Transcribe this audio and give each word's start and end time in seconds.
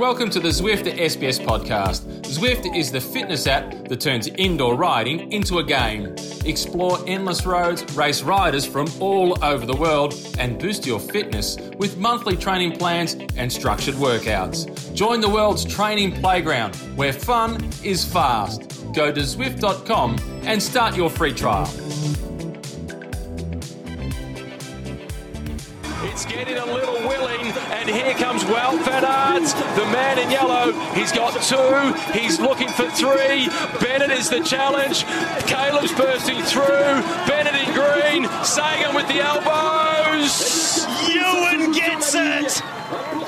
Welcome 0.00 0.30
to 0.30 0.40
the 0.40 0.48
Zwift 0.48 0.90
SBS 0.96 1.44
podcast. 1.44 2.22
Zwift 2.22 2.74
is 2.74 2.90
the 2.90 3.02
fitness 3.02 3.46
app 3.46 3.86
that 3.86 4.00
turns 4.00 4.28
indoor 4.28 4.74
riding 4.74 5.30
into 5.30 5.58
a 5.58 5.62
game. 5.62 6.14
Explore 6.46 6.98
endless 7.06 7.44
roads, 7.44 7.84
race 7.94 8.22
riders 8.22 8.64
from 8.64 8.88
all 8.98 9.36
over 9.44 9.66
the 9.66 9.76
world, 9.76 10.14
and 10.38 10.58
boost 10.58 10.86
your 10.86 11.00
fitness 11.00 11.58
with 11.76 11.98
monthly 11.98 12.34
training 12.34 12.78
plans 12.78 13.18
and 13.36 13.52
structured 13.52 13.96
workouts. 13.96 14.94
Join 14.94 15.20
the 15.20 15.28
world's 15.28 15.66
training 15.66 16.12
playground 16.22 16.76
where 16.96 17.12
fun 17.12 17.62
is 17.84 18.02
fast. 18.02 18.62
Go 18.94 19.12
to 19.12 19.20
Zwift.com 19.20 20.16
and 20.44 20.62
start 20.62 20.96
your 20.96 21.10
free 21.10 21.34
trial. 21.34 21.66
It's 26.10 26.24
getting 26.24 26.56
a 26.56 26.66
little 26.66 26.98
willing, 27.06 27.46
and 27.70 27.88
here 27.88 28.14
comes 28.14 28.42
van 28.42 29.44
the 29.76 29.84
man 29.92 30.18
in 30.18 30.28
yellow. 30.28 30.72
He's 30.92 31.12
got 31.12 31.40
two, 31.40 31.94
he's 32.12 32.40
looking 32.40 32.68
for 32.68 32.90
three. 32.90 33.48
Bennett 33.80 34.10
is 34.10 34.28
the 34.28 34.42
challenge. 34.42 35.04
Caleb's 35.46 35.92
bursting 35.92 36.42
through. 36.42 36.66
Bennett 37.30 37.54
in 37.54 37.72
green, 37.74 38.28
Sagan 38.44 38.94
with 38.94 39.06
the 39.06 39.20
elbows. 39.20 40.84
Ewan 41.08 41.70
gets 41.72 42.12
it! 42.14 43.19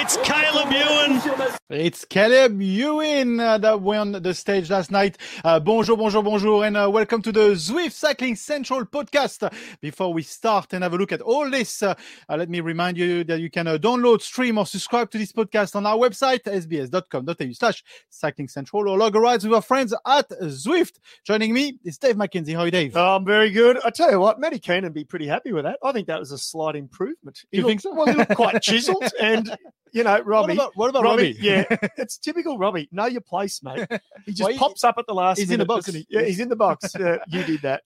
It's 0.00 0.16
Caleb 0.18 0.72
Ewan. 0.72 1.58
It's 1.70 2.04
Caleb 2.04 2.62
Ewan 2.62 3.40
uh, 3.40 3.58
that 3.58 3.80
won 3.80 4.12
the 4.12 4.32
stage 4.32 4.70
last 4.70 4.90
night. 4.92 5.18
Uh, 5.44 5.58
bonjour, 5.60 5.96
bonjour, 5.96 6.22
bonjour, 6.22 6.64
and 6.64 6.76
uh, 6.76 6.88
welcome 6.90 7.20
to 7.20 7.32
the 7.32 7.40
Zwift 7.56 7.92
Cycling 7.92 8.36
Central 8.36 8.84
podcast. 8.86 9.52
Before 9.80 10.12
we 10.14 10.22
start 10.22 10.72
and 10.72 10.82
have 10.84 10.94
a 10.94 10.96
look 10.96 11.10
at 11.12 11.20
all 11.20 11.50
this, 11.50 11.82
uh, 11.82 11.94
uh, 12.28 12.36
let 12.36 12.48
me 12.48 12.60
remind 12.60 12.96
you 12.96 13.24
that 13.24 13.40
you 13.40 13.50
can 13.50 13.66
uh, 13.66 13.76
download, 13.76 14.22
stream, 14.22 14.56
or 14.56 14.66
subscribe 14.66 15.10
to 15.10 15.18
this 15.18 15.32
podcast 15.32 15.74
on 15.74 15.84
our 15.84 15.96
website, 15.96 16.42
sbs.com.au 16.44 17.52
slash 17.52 17.82
cycling 18.08 18.48
central, 18.48 18.88
or 18.88 18.96
log 18.96 19.16
a 19.16 19.20
ride 19.20 19.42
with 19.42 19.52
our 19.52 19.62
friends 19.62 19.92
at 20.06 20.28
Zwift. 20.42 20.98
Joining 21.26 21.52
me 21.52 21.78
is 21.84 21.98
Dave 21.98 22.14
McKenzie. 22.16 22.54
How 22.54 22.60
are 22.60 22.66
you, 22.66 22.70
Dave? 22.70 22.96
Oh, 22.96 23.16
I'm 23.16 23.24
very 23.26 23.50
good. 23.50 23.78
I 23.84 23.90
tell 23.90 24.10
you 24.10 24.20
what, 24.20 24.38
Matty 24.40 24.60
Keenan 24.60 24.84
would 24.84 24.94
be 24.94 25.04
pretty 25.04 25.26
happy 25.26 25.52
with 25.52 25.64
that. 25.64 25.78
I 25.82 25.90
think 25.92 26.06
that 26.06 26.20
was 26.20 26.30
a 26.32 26.38
slight 26.38 26.76
improvement. 26.76 27.42
He 27.50 27.58
You 27.58 27.64
looked- 27.64 27.70
think 27.70 27.80
so? 27.80 27.94
Well, 27.94 28.06
he 28.06 28.14
looked 28.14 28.36
quite 28.36 28.62
chiseled, 28.62 29.04
and 29.20 29.54
you 29.92 30.04
know, 30.04 30.20
Robbie. 30.20 30.48
what 30.48 30.54
about, 30.54 30.76
what 30.76 30.90
about 30.90 31.02
Robbie? 31.04 31.36
yeah, 31.40 31.64
it's 31.96 32.18
typical 32.18 32.58
Robbie. 32.58 32.88
Know 32.92 33.06
your 33.06 33.20
place, 33.20 33.62
mate. 33.62 33.86
He 34.26 34.32
just 34.32 34.48
Well, 34.48 34.58
pops 34.58 34.84
up 34.84 34.96
at 34.98 35.06
the 35.06 35.14
last. 35.14 35.38
he's 35.38 35.50
in 35.50 35.58
the 35.58 35.64
box. 35.64 35.86
he? 35.86 36.06
Yeah, 36.10 36.22
he's 36.22 36.40
in 36.40 36.48
the 36.48 36.56
box. 36.56 36.94
Uh, 36.98 37.18
you 37.28 37.42
did 37.44 37.62
that. 37.62 37.82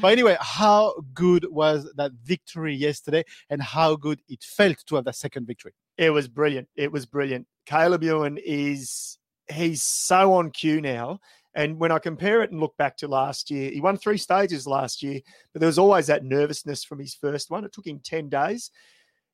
but 0.00 0.12
anyway, 0.12 0.36
how 0.40 0.94
good 1.14 1.46
was 1.50 1.90
that 1.96 2.12
victory 2.24 2.74
yesterday, 2.74 3.24
and 3.50 3.62
how 3.62 3.96
good 3.96 4.20
it 4.28 4.42
felt 4.42 4.78
to 4.86 4.96
have 4.96 5.04
that 5.04 5.16
second 5.16 5.46
victory? 5.46 5.72
It 5.98 6.10
was 6.10 6.28
brilliant. 6.28 6.68
It 6.76 6.90
was 6.90 7.06
brilliant. 7.06 7.46
Caleb 7.66 8.02
Ewan 8.02 8.38
is 8.44 9.18
he's 9.50 9.82
so 9.82 10.34
on 10.34 10.50
cue 10.50 10.80
now. 10.80 11.20
And 11.54 11.78
when 11.78 11.92
I 11.92 11.98
compare 11.98 12.42
it 12.42 12.50
and 12.50 12.60
look 12.60 12.74
back 12.78 12.96
to 12.98 13.08
last 13.08 13.50
year, 13.50 13.70
he 13.70 13.80
won 13.80 13.98
three 13.98 14.16
stages 14.16 14.66
last 14.66 15.02
year, 15.02 15.20
but 15.52 15.60
there 15.60 15.66
was 15.66 15.78
always 15.78 16.06
that 16.06 16.24
nervousness 16.24 16.82
from 16.82 16.98
his 16.98 17.14
first 17.14 17.50
one. 17.50 17.62
It 17.64 17.72
took 17.74 17.86
him 17.86 18.00
10 18.02 18.30
days. 18.30 18.70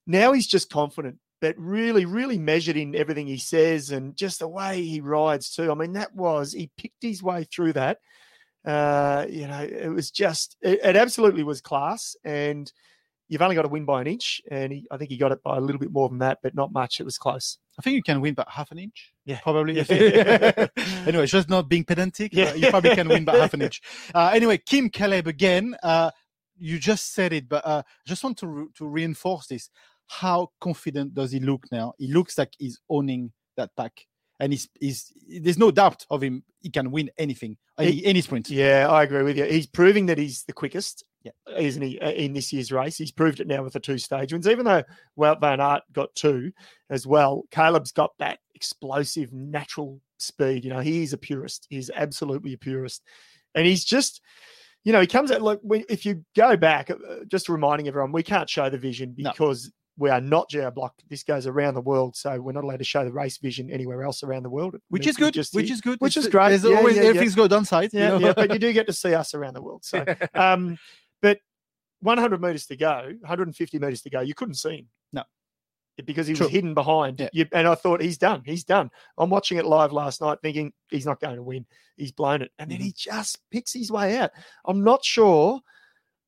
Now 0.04 0.32
he's 0.32 0.48
just 0.48 0.68
confident, 0.68 1.18
but 1.40 1.54
really, 1.58 2.04
really 2.04 2.38
measured 2.38 2.76
in 2.76 2.94
everything 2.94 3.26
he 3.26 3.38
says 3.38 3.90
and 3.90 4.16
just 4.16 4.40
the 4.40 4.48
way 4.48 4.82
he 4.82 5.00
rides 5.00 5.54
too. 5.54 5.70
I 5.70 5.74
mean, 5.74 5.92
that 5.92 6.14
was, 6.14 6.52
he 6.52 6.70
picked 6.76 7.02
his 7.02 7.22
way 7.22 7.44
through 7.44 7.74
that. 7.74 7.98
Uh, 8.66 9.26
you 9.28 9.46
know, 9.46 9.60
it 9.60 9.88
was 9.88 10.10
just, 10.10 10.56
it, 10.60 10.80
it 10.82 10.96
absolutely 10.96 11.42
was 11.44 11.60
class. 11.60 12.16
And 12.24 12.70
you've 13.28 13.42
only 13.42 13.54
got 13.54 13.62
to 13.62 13.68
win 13.68 13.84
by 13.84 14.00
an 14.00 14.06
inch. 14.06 14.42
And 14.50 14.72
he, 14.72 14.86
I 14.90 14.96
think 14.96 15.10
he 15.10 15.16
got 15.16 15.32
it 15.32 15.42
by 15.42 15.56
a 15.56 15.60
little 15.60 15.78
bit 15.78 15.92
more 15.92 16.08
than 16.08 16.18
that, 16.18 16.38
but 16.42 16.54
not 16.54 16.72
much. 16.72 16.98
It 17.00 17.04
was 17.04 17.18
close. 17.18 17.58
I 17.78 17.82
think 17.82 17.94
you 17.94 18.02
can 18.02 18.20
win 18.20 18.34
by 18.34 18.44
half 18.48 18.72
an 18.72 18.78
inch. 18.78 19.12
Yeah. 19.24 19.38
probably. 19.40 19.74
Yeah. 19.74 20.66
anyway, 21.06 21.26
just 21.26 21.48
not 21.48 21.68
being 21.68 21.84
pedantic. 21.84 22.32
Yeah. 22.32 22.54
you 22.54 22.68
probably 22.70 22.94
can 22.96 23.08
win 23.08 23.24
by 23.24 23.36
half 23.36 23.54
an 23.54 23.62
inch. 23.62 23.80
Uh, 24.14 24.30
anyway, 24.34 24.58
Kim 24.58 24.90
Caleb 24.90 25.28
again. 25.28 25.76
Uh, 25.82 26.10
you 26.58 26.78
just 26.78 27.14
said 27.14 27.32
it, 27.32 27.48
but 27.48 27.64
uh, 27.64 27.82
I 27.86 28.08
just 28.08 28.24
want 28.24 28.38
to 28.38 28.46
re- 28.48 28.66
to 28.78 28.86
reinforce 28.86 29.46
this. 29.46 29.70
How 30.08 30.50
confident 30.60 31.14
does 31.14 31.30
he 31.32 31.40
look 31.40 31.64
now? 31.70 31.92
He 31.98 32.12
looks 32.12 32.36
like 32.36 32.52
he's 32.58 32.80
owning 32.88 33.32
that 33.56 33.70
pack, 33.76 33.92
and 34.40 34.52
he's, 34.52 34.68
he's 34.80 35.12
there's 35.40 35.58
no 35.58 35.70
doubt 35.70 36.04
of 36.10 36.22
him. 36.22 36.42
He 36.60 36.70
can 36.70 36.90
win 36.90 37.10
anything, 37.18 37.56
any, 37.78 38.04
any 38.04 38.20
sprint. 38.20 38.50
Yeah, 38.50 38.88
I 38.90 39.04
agree 39.04 39.22
with 39.22 39.36
you. 39.38 39.44
He's 39.44 39.66
proving 39.66 40.06
that 40.06 40.18
he's 40.18 40.42
the 40.44 40.52
quickest, 40.52 41.04
Yeah. 41.22 41.30
isn't 41.56 41.82
he, 41.82 42.00
uh, 42.00 42.10
in 42.10 42.32
this 42.32 42.52
year's 42.52 42.72
race? 42.72 42.96
He's 42.96 43.12
proved 43.12 43.38
it 43.38 43.46
now 43.46 43.62
with 43.62 43.74
the 43.74 43.80
two 43.80 43.98
stage 43.98 44.32
wins, 44.32 44.48
even 44.48 44.64
though 44.64 44.82
Wout 45.16 45.40
van 45.40 45.60
Aert 45.60 45.82
got 45.92 46.12
two 46.16 46.50
as 46.90 47.06
well. 47.06 47.44
Caleb's 47.52 47.92
got 47.92 48.10
that 48.18 48.40
explosive, 48.56 49.32
natural 49.32 50.00
speed. 50.16 50.64
You 50.64 50.70
know, 50.70 50.80
he 50.80 51.04
is 51.04 51.12
a 51.12 51.18
purist. 51.18 51.66
He's 51.70 51.90
absolutely 51.94 52.54
a 52.54 52.58
purist. 52.58 53.02
And 53.54 53.64
he's 53.64 53.84
just, 53.84 54.20
you 54.82 54.92
know, 54.92 55.00
he 55.00 55.06
comes 55.06 55.30
out 55.30 55.42
like 55.42 55.60
when, 55.62 55.84
if 55.88 56.04
you 56.04 56.24
go 56.34 56.56
back, 56.56 56.90
uh, 56.90 56.96
just 57.28 57.48
reminding 57.48 57.86
everyone, 57.86 58.10
we 58.10 58.24
can't 58.24 58.50
show 58.50 58.68
the 58.68 58.78
vision 58.78 59.14
because 59.16 59.70
we 59.98 60.08
are 60.10 60.20
not 60.20 60.48
geo 60.48 60.70
blocked. 60.70 61.02
This 61.08 61.22
goes 61.24 61.46
around 61.46 61.74
the 61.74 61.80
world, 61.80 62.16
so 62.16 62.40
we're 62.40 62.52
not 62.52 62.64
allowed 62.64 62.78
to 62.78 62.84
show 62.84 63.04
the 63.04 63.12
race 63.12 63.36
vision 63.38 63.70
anywhere 63.70 64.02
else 64.04 64.22
around 64.22 64.44
the 64.44 64.50
world. 64.50 64.76
Which 64.88 65.06
is 65.06 65.16
good. 65.16 65.34
just 65.34 65.54
Which 65.54 65.70
is 65.70 65.80
good. 65.80 66.00
Which 66.00 66.16
It's- 66.16 66.26
is 66.26 66.30
great. 66.32 66.50
There's 66.50 66.64
Yeah, 66.64 66.76
always 66.78 66.96
yeah, 66.96 67.02
yeah. 67.02 67.08
everything's 67.08 67.34
good 67.34 67.50
downside. 67.50 67.92
you 67.92 67.98
Yeah, 68.00 68.08
know? 68.10 68.18
yeah, 68.18 68.32
but 68.32 68.52
you 68.52 68.58
do 68.58 68.72
get 68.78 68.86
to 68.86 68.92
see 68.92 69.12
us 69.14 69.34
around 69.34 69.54
the 69.54 69.62
world. 69.62 69.84
So, 69.84 70.04
um, 70.34 70.78
but 71.20 71.38
100 72.00 72.40
meters 72.40 72.66
to 72.66 72.76
go, 72.76 73.12
150 73.20 73.78
meters 73.78 74.02
to 74.02 74.10
go, 74.10 74.20
you 74.20 74.34
couldn't 74.34 74.54
see 74.54 74.76
him. 74.78 74.88
No. 75.12 75.24
because 76.04 76.28
he 76.28 76.34
True. 76.34 76.46
was 76.46 76.52
hidden 76.52 76.74
behind. 76.74 77.18
Yeah. 77.18 77.28
You, 77.32 77.46
and 77.52 77.66
I 77.66 77.74
thought 77.74 78.00
he's 78.00 78.18
done. 78.18 78.42
He's 78.46 78.62
done. 78.62 78.88
I'm 79.18 79.30
watching 79.30 79.58
it 79.58 79.66
live 79.66 79.92
last 79.92 80.20
night, 80.20 80.38
thinking 80.42 80.72
he's 80.90 81.06
not 81.06 81.18
going 81.20 81.34
to 81.34 81.42
win. 81.42 81.66
He's 81.96 82.12
blown 82.12 82.40
it, 82.42 82.52
and 82.60 82.70
then 82.70 82.78
Mm-hmm. 82.78 82.84
he 82.86 82.92
just 82.92 83.40
picks 83.50 83.72
his 83.72 83.90
way 83.90 84.16
out. 84.18 84.30
I'm 84.64 84.84
not 84.84 85.04
sure. 85.04 85.58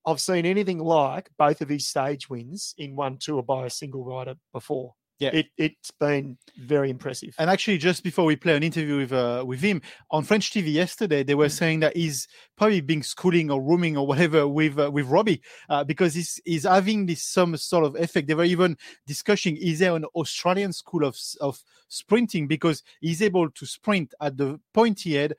I've 0.06 0.20
seen 0.20 0.46
anything 0.46 0.78
like 0.78 1.30
both 1.38 1.60
of 1.60 1.68
his 1.68 1.86
stage 1.86 2.28
wins 2.30 2.74
in 2.78 2.96
one 2.96 3.18
tour 3.18 3.42
by 3.42 3.66
a 3.66 3.70
single 3.70 4.04
rider 4.04 4.34
before. 4.52 4.94
Yeah. 5.18 5.32
it, 5.34 5.48
it's 5.58 5.90
been 5.90 6.38
very 6.56 6.88
impressive. 6.88 7.34
And 7.38 7.50
actually, 7.50 7.76
just 7.76 8.02
before 8.02 8.24
we 8.24 8.36
play 8.36 8.56
an 8.56 8.62
interview 8.62 8.96
with 8.96 9.12
uh, 9.12 9.44
with 9.46 9.60
him 9.60 9.82
on 10.10 10.24
French 10.24 10.50
TV 10.50 10.72
yesterday, 10.72 11.22
they 11.22 11.34
were 11.34 11.44
Mm. 11.48 11.58
saying 11.58 11.80
that 11.80 11.94
he's 11.94 12.26
probably 12.56 12.80
being 12.80 13.02
schooling 13.02 13.50
or 13.50 13.60
rooming 13.60 13.98
or 13.98 14.06
whatever 14.06 14.48
with 14.48 14.78
uh, 14.78 14.90
with 14.90 15.04
Robbie 15.08 15.42
uh, 15.68 15.84
because 15.84 16.14
he's 16.14 16.40
he's 16.46 16.64
having 16.64 17.04
this 17.04 17.22
some 17.22 17.54
sort 17.58 17.84
of 17.84 17.96
effect. 17.96 18.28
They 18.28 18.34
were 18.34 18.44
even 18.44 18.78
discussing 19.06 19.58
is 19.58 19.80
there 19.80 19.94
an 19.94 20.06
Australian 20.14 20.72
school 20.72 21.04
of 21.04 21.18
of 21.42 21.62
sprinting 21.88 22.46
because 22.46 22.82
he's 23.02 23.20
able 23.20 23.50
to 23.50 23.66
sprint 23.66 24.14
at 24.22 24.38
the 24.38 24.58
pointy 24.72 25.16
head, 25.16 25.34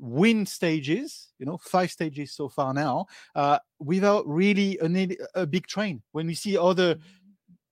win 0.00 0.46
stages, 0.46 1.28
you 1.38 1.44
know, 1.46 1.58
five 1.58 1.90
stages 1.90 2.32
so 2.32 2.48
far 2.48 2.72
now, 2.72 3.06
uh, 3.34 3.58
without 3.78 4.26
really 4.26 4.78
a, 4.82 5.16
a 5.42 5.46
big 5.46 5.66
train. 5.66 6.02
When 6.12 6.26
we 6.26 6.34
see 6.34 6.56
other, 6.56 6.96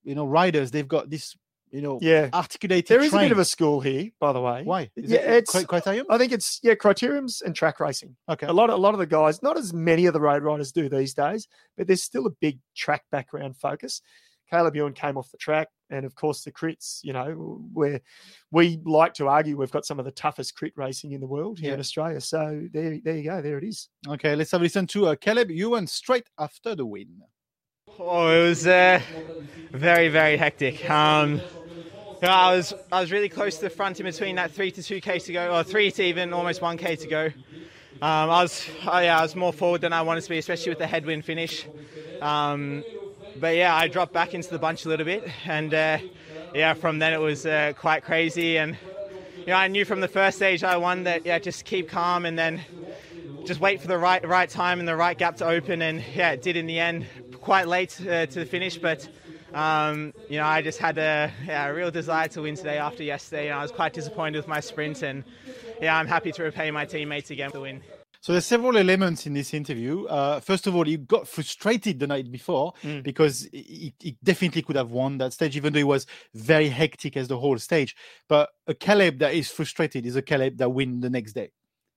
you 0.04 0.14
know, 0.14 0.26
riders, 0.26 0.70
they've 0.70 0.86
got 0.86 1.08
this, 1.08 1.34
you 1.70 1.80
know, 1.80 1.98
yeah, 2.02 2.28
articulated. 2.34 2.88
there 2.88 3.00
is 3.04 3.12
a 3.12 3.18
bit 3.18 3.32
of 3.32 3.38
a 3.38 3.44
school 3.44 3.80
here, 3.80 4.10
by 4.20 4.32
the 4.32 4.40
way. 4.40 4.62
Why? 4.62 4.90
Is 4.94 5.10
Yeah, 5.10 5.20
it 5.20 5.48
it's- 5.48 5.64
criterium. 5.64 6.04
I 6.10 6.18
think 6.18 6.32
it's 6.32 6.60
yeah, 6.62 6.74
criteriums 6.74 7.42
and 7.42 7.54
track 7.56 7.80
racing. 7.80 8.14
Okay. 8.28 8.46
A 8.46 8.52
lot 8.52 8.70
of 8.70 8.76
a 8.76 8.80
lot 8.80 8.94
of 8.94 9.00
the 9.00 9.06
guys, 9.06 9.42
not 9.42 9.56
as 9.56 9.72
many 9.72 10.06
of 10.06 10.12
the 10.12 10.20
road 10.20 10.42
riders 10.42 10.70
do 10.70 10.88
these 10.88 11.14
days, 11.14 11.48
but 11.76 11.86
there's 11.86 12.02
still 12.02 12.26
a 12.26 12.30
big 12.40 12.58
track 12.76 13.04
background 13.10 13.56
focus. 13.56 14.02
Caleb 14.50 14.76
Ewan 14.76 14.92
came 14.94 15.16
off 15.18 15.30
the 15.30 15.36
track, 15.36 15.68
and 15.90 16.04
of 16.04 16.14
course 16.14 16.44
the 16.44 16.52
crits. 16.52 17.00
You 17.02 17.12
know, 17.12 17.60
where 17.72 18.00
we 18.50 18.80
like 18.84 19.14
to 19.14 19.28
argue 19.28 19.56
we've 19.56 19.70
got 19.70 19.84
some 19.84 19.98
of 19.98 20.04
the 20.04 20.12
toughest 20.12 20.54
crit 20.56 20.72
racing 20.76 21.12
in 21.12 21.20
the 21.20 21.26
world 21.26 21.58
here 21.58 21.74
in 21.74 21.80
Australia. 21.80 22.20
So 22.20 22.62
there, 22.72 22.98
there 23.04 23.16
you 23.16 23.24
go. 23.24 23.42
There 23.42 23.58
it 23.58 23.64
is. 23.64 23.88
Okay, 24.06 24.34
let's 24.34 24.50
have 24.52 24.60
a 24.60 24.64
listen 24.64 24.86
to 24.88 25.06
uh, 25.08 25.16
Caleb 25.16 25.50
Ewan 25.50 25.86
straight 25.86 26.28
after 26.38 26.74
the 26.74 26.84
win. 26.84 27.22
Oh, 27.98 28.28
it 28.28 28.48
was 28.48 28.66
uh, 28.66 29.00
very, 29.72 30.08
very 30.08 30.36
hectic. 30.36 30.88
Um, 30.90 31.40
yeah, 32.22 32.34
I 32.34 32.54
was 32.56 32.74
I 32.92 33.00
was 33.00 33.10
really 33.10 33.28
close 33.28 33.56
to 33.56 33.62
the 33.62 33.70
front 33.70 33.98
in 33.98 34.04
between 34.04 34.36
that 34.36 34.50
three 34.50 34.70
to 34.72 34.82
two 34.82 35.00
k 35.00 35.18
to 35.18 35.32
go, 35.32 35.56
or 35.56 35.64
three 35.64 35.90
to 35.90 36.02
even 36.02 36.32
almost 36.32 36.60
one 36.60 36.76
k 36.76 36.96
to 36.96 37.06
go. 37.08 37.24
Um, 38.00 38.30
I 38.30 38.42
was 38.42 38.68
oh, 38.86 38.98
yeah, 38.98 39.18
I 39.18 39.22
was 39.22 39.34
more 39.34 39.52
forward 39.52 39.80
than 39.80 39.92
I 39.92 40.02
wanted 40.02 40.22
to 40.22 40.28
be, 40.28 40.38
especially 40.38 40.70
with 40.70 40.78
the 40.78 40.86
headwind 40.86 41.24
finish. 41.24 41.66
Um, 42.20 42.84
but 43.40 43.56
yeah, 43.56 43.74
I 43.74 43.88
dropped 43.88 44.12
back 44.12 44.34
into 44.34 44.50
the 44.50 44.58
bunch 44.58 44.84
a 44.84 44.88
little 44.88 45.04
bit, 45.04 45.28
and 45.44 45.72
uh, 45.72 45.98
yeah, 46.54 46.74
from 46.74 46.98
then 46.98 47.12
it 47.12 47.20
was 47.20 47.46
uh, 47.46 47.72
quite 47.76 48.04
crazy. 48.04 48.58
And 48.58 48.76
you 49.38 49.46
know, 49.46 49.54
I 49.54 49.68
knew 49.68 49.84
from 49.84 50.00
the 50.00 50.08
first 50.08 50.36
stage 50.36 50.64
I 50.64 50.76
won 50.76 51.04
that 51.04 51.24
yeah, 51.24 51.38
just 51.38 51.64
keep 51.64 51.88
calm 51.88 52.26
and 52.26 52.38
then 52.38 52.60
just 53.44 53.60
wait 53.60 53.80
for 53.80 53.88
the 53.88 53.98
right 53.98 54.26
right 54.26 54.48
time 54.48 54.78
and 54.78 54.88
the 54.88 54.96
right 54.96 55.16
gap 55.16 55.36
to 55.36 55.46
open. 55.46 55.82
And 55.82 56.02
yeah, 56.14 56.32
it 56.32 56.42
did 56.42 56.56
in 56.56 56.66
the 56.66 56.78
end. 56.78 57.06
Quite 57.40 57.68
late 57.68 57.98
uh, 58.00 58.26
to 58.26 58.40
the 58.40 58.46
finish, 58.46 58.76
but 58.76 59.08
um, 59.54 60.12
you 60.28 60.38
know 60.38 60.46
I 60.46 60.60
just 60.60 60.78
had 60.78 60.98
a, 60.98 61.32
yeah, 61.46 61.68
a 61.68 61.74
real 61.74 61.90
desire 61.90 62.28
to 62.28 62.42
win 62.42 62.56
today 62.56 62.78
after 62.78 63.02
yesterday, 63.02 63.48
and 63.48 63.58
I 63.58 63.62
was 63.62 63.72
quite 63.72 63.92
disappointed 63.92 64.38
with 64.38 64.48
my 64.48 64.60
sprint. 64.60 65.02
And 65.02 65.24
yeah, 65.80 65.96
I'm 65.96 66.06
happy 66.06 66.32
to 66.32 66.42
repay 66.42 66.70
my 66.70 66.84
teammates 66.84 67.30
again 67.30 67.50
for 67.50 67.58
the 67.58 67.62
win. 67.62 67.82
So 68.20 68.32
there's 68.32 68.46
several 68.46 68.76
elements 68.76 69.26
in 69.26 69.34
this 69.34 69.54
interview. 69.54 70.04
Uh, 70.06 70.40
first 70.40 70.66
of 70.66 70.74
all, 70.74 70.84
he 70.84 70.96
got 70.96 71.28
frustrated 71.28 72.00
the 72.00 72.06
night 72.08 72.30
before 72.32 72.72
Mm. 72.82 73.02
because 73.04 73.48
he, 73.52 73.94
he 74.00 74.16
definitely 74.24 74.62
could 74.62 74.74
have 74.76 74.90
won 74.90 75.18
that 75.18 75.32
stage, 75.32 75.56
even 75.56 75.72
though 75.72 75.78
it 75.78 75.86
was 75.86 76.04
very 76.34 76.68
hectic 76.68 77.16
as 77.16 77.28
the 77.28 77.38
whole 77.38 77.58
stage. 77.58 77.94
But 78.28 78.50
a 78.66 78.74
Caleb 78.74 79.18
that 79.20 79.34
is 79.34 79.48
frustrated 79.50 80.04
is 80.04 80.16
a 80.16 80.22
Caleb 80.22 80.58
that 80.58 80.68
win 80.70 81.00
the 81.00 81.10
next 81.10 81.32
day. 81.34 81.52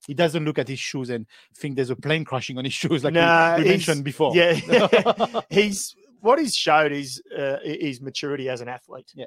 He 0.08 0.14
doesn't 0.14 0.46
look 0.46 0.60
at 0.60 0.68
his 0.68 0.80
shoes 0.80 1.10
and 1.10 1.26
think 1.58 1.76
there's 1.76 1.90
a 1.90 1.96
plane 1.96 2.24
crashing 2.24 2.58
on 2.58 2.66
his 2.66 2.74
shoes, 2.82 3.04
like 3.04 3.14
we- 3.14 3.20
Nah, 3.20 3.58
we, 3.58 3.64
he's- 3.64 3.72
mentioned 3.88 4.04
before. 4.04 4.36
Yeah, 4.36 4.54
he's 5.50 5.96
what 6.20 6.38
he's 6.38 6.56
showed 6.56 6.92
is 6.92 7.20
uh, 7.36 7.58
is 7.64 8.00
maturity 8.00 8.48
as 8.48 8.62
an 8.62 8.68
athlete. 8.68 9.12
Yeah. 9.16 9.26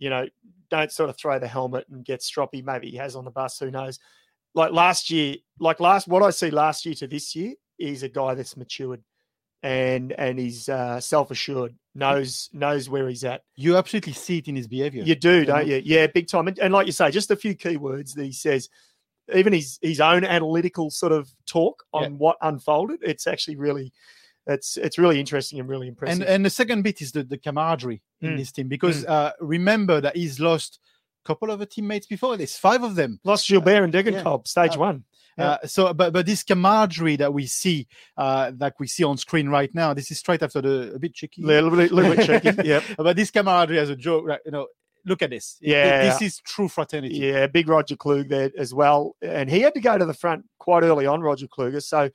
you 0.00 0.10
know, 0.10 0.26
don't 0.70 0.90
sort 0.90 1.08
of 1.08 1.16
throw 1.16 1.38
the 1.38 1.46
helmet 1.46 1.86
and 1.88 2.04
get 2.04 2.20
stroppy. 2.20 2.64
Maybe 2.64 2.90
he 2.90 2.96
has 2.96 3.14
on 3.14 3.24
the 3.24 3.30
bus. 3.30 3.58
Who 3.60 3.70
knows? 3.70 4.00
Like 4.56 4.72
last 4.72 5.10
year, 5.10 5.36
like 5.60 5.78
last 5.80 6.08
what 6.08 6.22
I 6.24 6.30
see 6.30 6.50
last 6.50 6.84
year 6.86 6.94
to 6.96 7.06
this 7.06 7.36
year 7.36 7.54
is 7.78 8.02
a 8.02 8.08
guy 8.08 8.34
that's 8.34 8.56
matured 8.56 9.02
and 9.62 10.12
and 10.12 10.38
he's 10.38 10.68
uh, 10.68 10.98
self 11.00 11.30
assured, 11.30 11.74
knows 11.94 12.48
knows 12.52 12.88
where 12.88 13.08
he's 13.08 13.22
at. 13.24 13.42
you 13.54 13.76
absolutely 13.76 14.14
see 14.14 14.38
it 14.38 14.48
in 14.48 14.56
his 14.56 14.66
behavior. 14.66 15.02
You 15.04 15.14
do, 15.14 15.44
don't 15.44 15.66
you? 15.66 15.80
Yeah, 15.84 16.06
big 16.08 16.26
time. 16.28 16.48
And, 16.48 16.58
and 16.58 16.72
like 16.72 16.86
you 16.86 16.92
say, 16.92 17.10
just 17.10 17.30
a 17.30 17.36
few 17.36 17.54
key 17.54 17.76
words 17.76 18.14
that 18.14 18.24
he 18.24 18.32
says, 18.32 18.68
even 19.34 19.52
his 19.52 19.78
his 19.82 20.00
own 20.00 20.24
analytical 20.24 20.90
sort 20.90 21.12
of 21.12 21.28
talk 21.46 21.84
on 21.92 22.02
Yeah. 22.02 22.08
what 22.18 22.36
unfolded. 22.40 23.00
It's 23.02 23.26
actually 23.26 23.56
really, 23.56 23.92
it's 24.46 24.76
it's 24.78 24.98
really 24.98 25.18
interesting 25.20 25.58
and 25.60 25.68
really 25.68 25.88
impressive. 25.88 26.20
and 26.22 26.30
and 26.30 26.44
the 26.46 26.50
second 26.50 26.82
bit 26.82 27.02
is 27.02 27.12
the, 27.12 27.24
the 27.24 27.38
camaraderie 27.38 28.02
in 28.22 28.30
Mm. 28.32 28.36
this 28.38 28.52
team 28.52 28.68
because 28.68 29.04
uh, 29.04 29.32
remember 29.40 30.00
that 30.00 30.16
he's 30.16 30.38
lost 30.40 30.80
couple 31.26 31.50
of 31.50 31.58
the 31.58 31.66
teammates 31.66 32.06
before. 32.06 32.36
this, 32.36 32.56
five 32.56 32.82
of 32.82 32.94
them. 32.94 33.18
Lost 33.24 33.48
Gilbert 33.48 33.82
and 33.84 33.92
yeah. 33.92 34.02
Degenkolb, 34.02 34.46
stage 34.46 34.76
Uh, 34.76 34.80
one. 34.80 35.04
Yeah. 35.38 35.44
Uh, 35.50 35.66
so, 35.66 35.92
but 35.92 36.12
but 36.14 36.24
this 36.24 36.42
camaraderie 36.42 37.16
that 37.16 37.34
we 37.34 37.46
see, 37.46 37.86
uh, 38.16 38.52
like 38.58 38.80
we 38.80 38.86
see 38.86 39.04
on 39.04 39.18
screen 39.18 39.48
right 39.50 39.72
now, 39.74 39.92
this 39.92 40.10
is 40.10 40.18
straight 40.18 40.42
after 40.42 40.62
the 40.62 40.94
a 40.94 40.98
bit 40.98 41.12
cheeky. 41.14 41.42
Little 41.42 41.70
bit, 41.70 41.92
little 41.92 42.14
bit 42.14 42.24
tricky. 42.24 42.62
Yep. 42.68 42.82
But 42.96 43.16
this 43.16 43.30
camaraderie 43.30 43.78
as 43.78 43.90
a 43.90 43.96
joke, 43.96 44.24
right, 44.26 44.40
you 44.46 44.52
know, 44.52 44.66
look 45.04 45.20
at 45.20 45.28
this. 45.30 45.58
Yeah. 45.60 46.04
this 46.08 46.22
is 46.22 46.40
true 46.40 46.68
fraternity. 46.68 47.16
Yeah, 47.18 47.46
big 47.48 47.68
Roger 47.68 47.96
Kluge 47.96 48.28
there 48.28 48.50
as 48.56 48.72
well, 48.72 49.14
and 49.20 49.50
he 49.50 49.60
had 49.60 49.74
to 49.74 49.80
go 49.80 49.98
to 49.98 50.06
the 50.06 50.14
front 50.14 50.46
quite 50.58 50.84
early 50.84 51.06
on, 51.06 51.20
Roger 51.20 51.48
Kluge. 51.48 51.82
So 51.82 52.08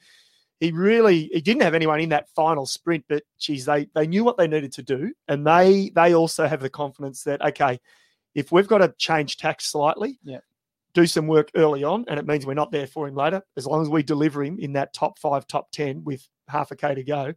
he 0.60 0.72
really 0.72 1.30
he 1.32 1.42
didn't 1.42 1.62
have 1.62 1.76
anyone 1.76 2.00
in 2.00 2.10
that 2.10 2.28
final 2.36 2.66
sprint, 2.66 3.06
but 3.08 3.22
geez, 3.40 3.66
they 3.66 3.88
they 3.94 4.08
knew 4.08 4.24
what 4.24 4.38
they 4.38 4.48
needed 4.48 4.74
to 4.74 4.84
do, 4.84 5.14
and 5.28 5.46
they 5.46 5.92
they 5.94 6.16
also 6.16 6.48
have 6.48 6.62
the 6.62 6.70
confidence 6.72 7.24
that 7.26 7.42
okay, 7.42 7.80
if 8.36 8.52
we've 8.52 8.68
got 8.68 8.80
to 8.80 8.94
change 8.98 9.38
tax 9.38 9.66
slightly, 9.66 10.20
Yeah. 10.24 10.40
do 10.94 11.06
some 11.06 11.28
work 11.28 11.50
early 11.56 11.84
on, 11.84 12.06
and 12.08 12.20
it 12.20 12.26
means 12.26 12.46
we're 12.46 12.54
not 12.54 12.72
there 12.72 12.88
for 12.88 13.08
him 13.08 13.16
later. 13.16 13.42
As 13.58 13.66
long 13.66 13.82
as 13.82 13.90
we 13.90 14.04
deliver 14.04 14.44
him 14.44 14.58
in 14.60 14.74
that 14.74 14.94
top 14.94 15.18
five, 15.20 15.48
top 15.48 15.72
ten 15.72 16.04
with 16.04 16.28
half 16.48 16.72
a 16.72 16.76
k 16.76 16.94
to 16.96 17.04
go, 17.04 17.34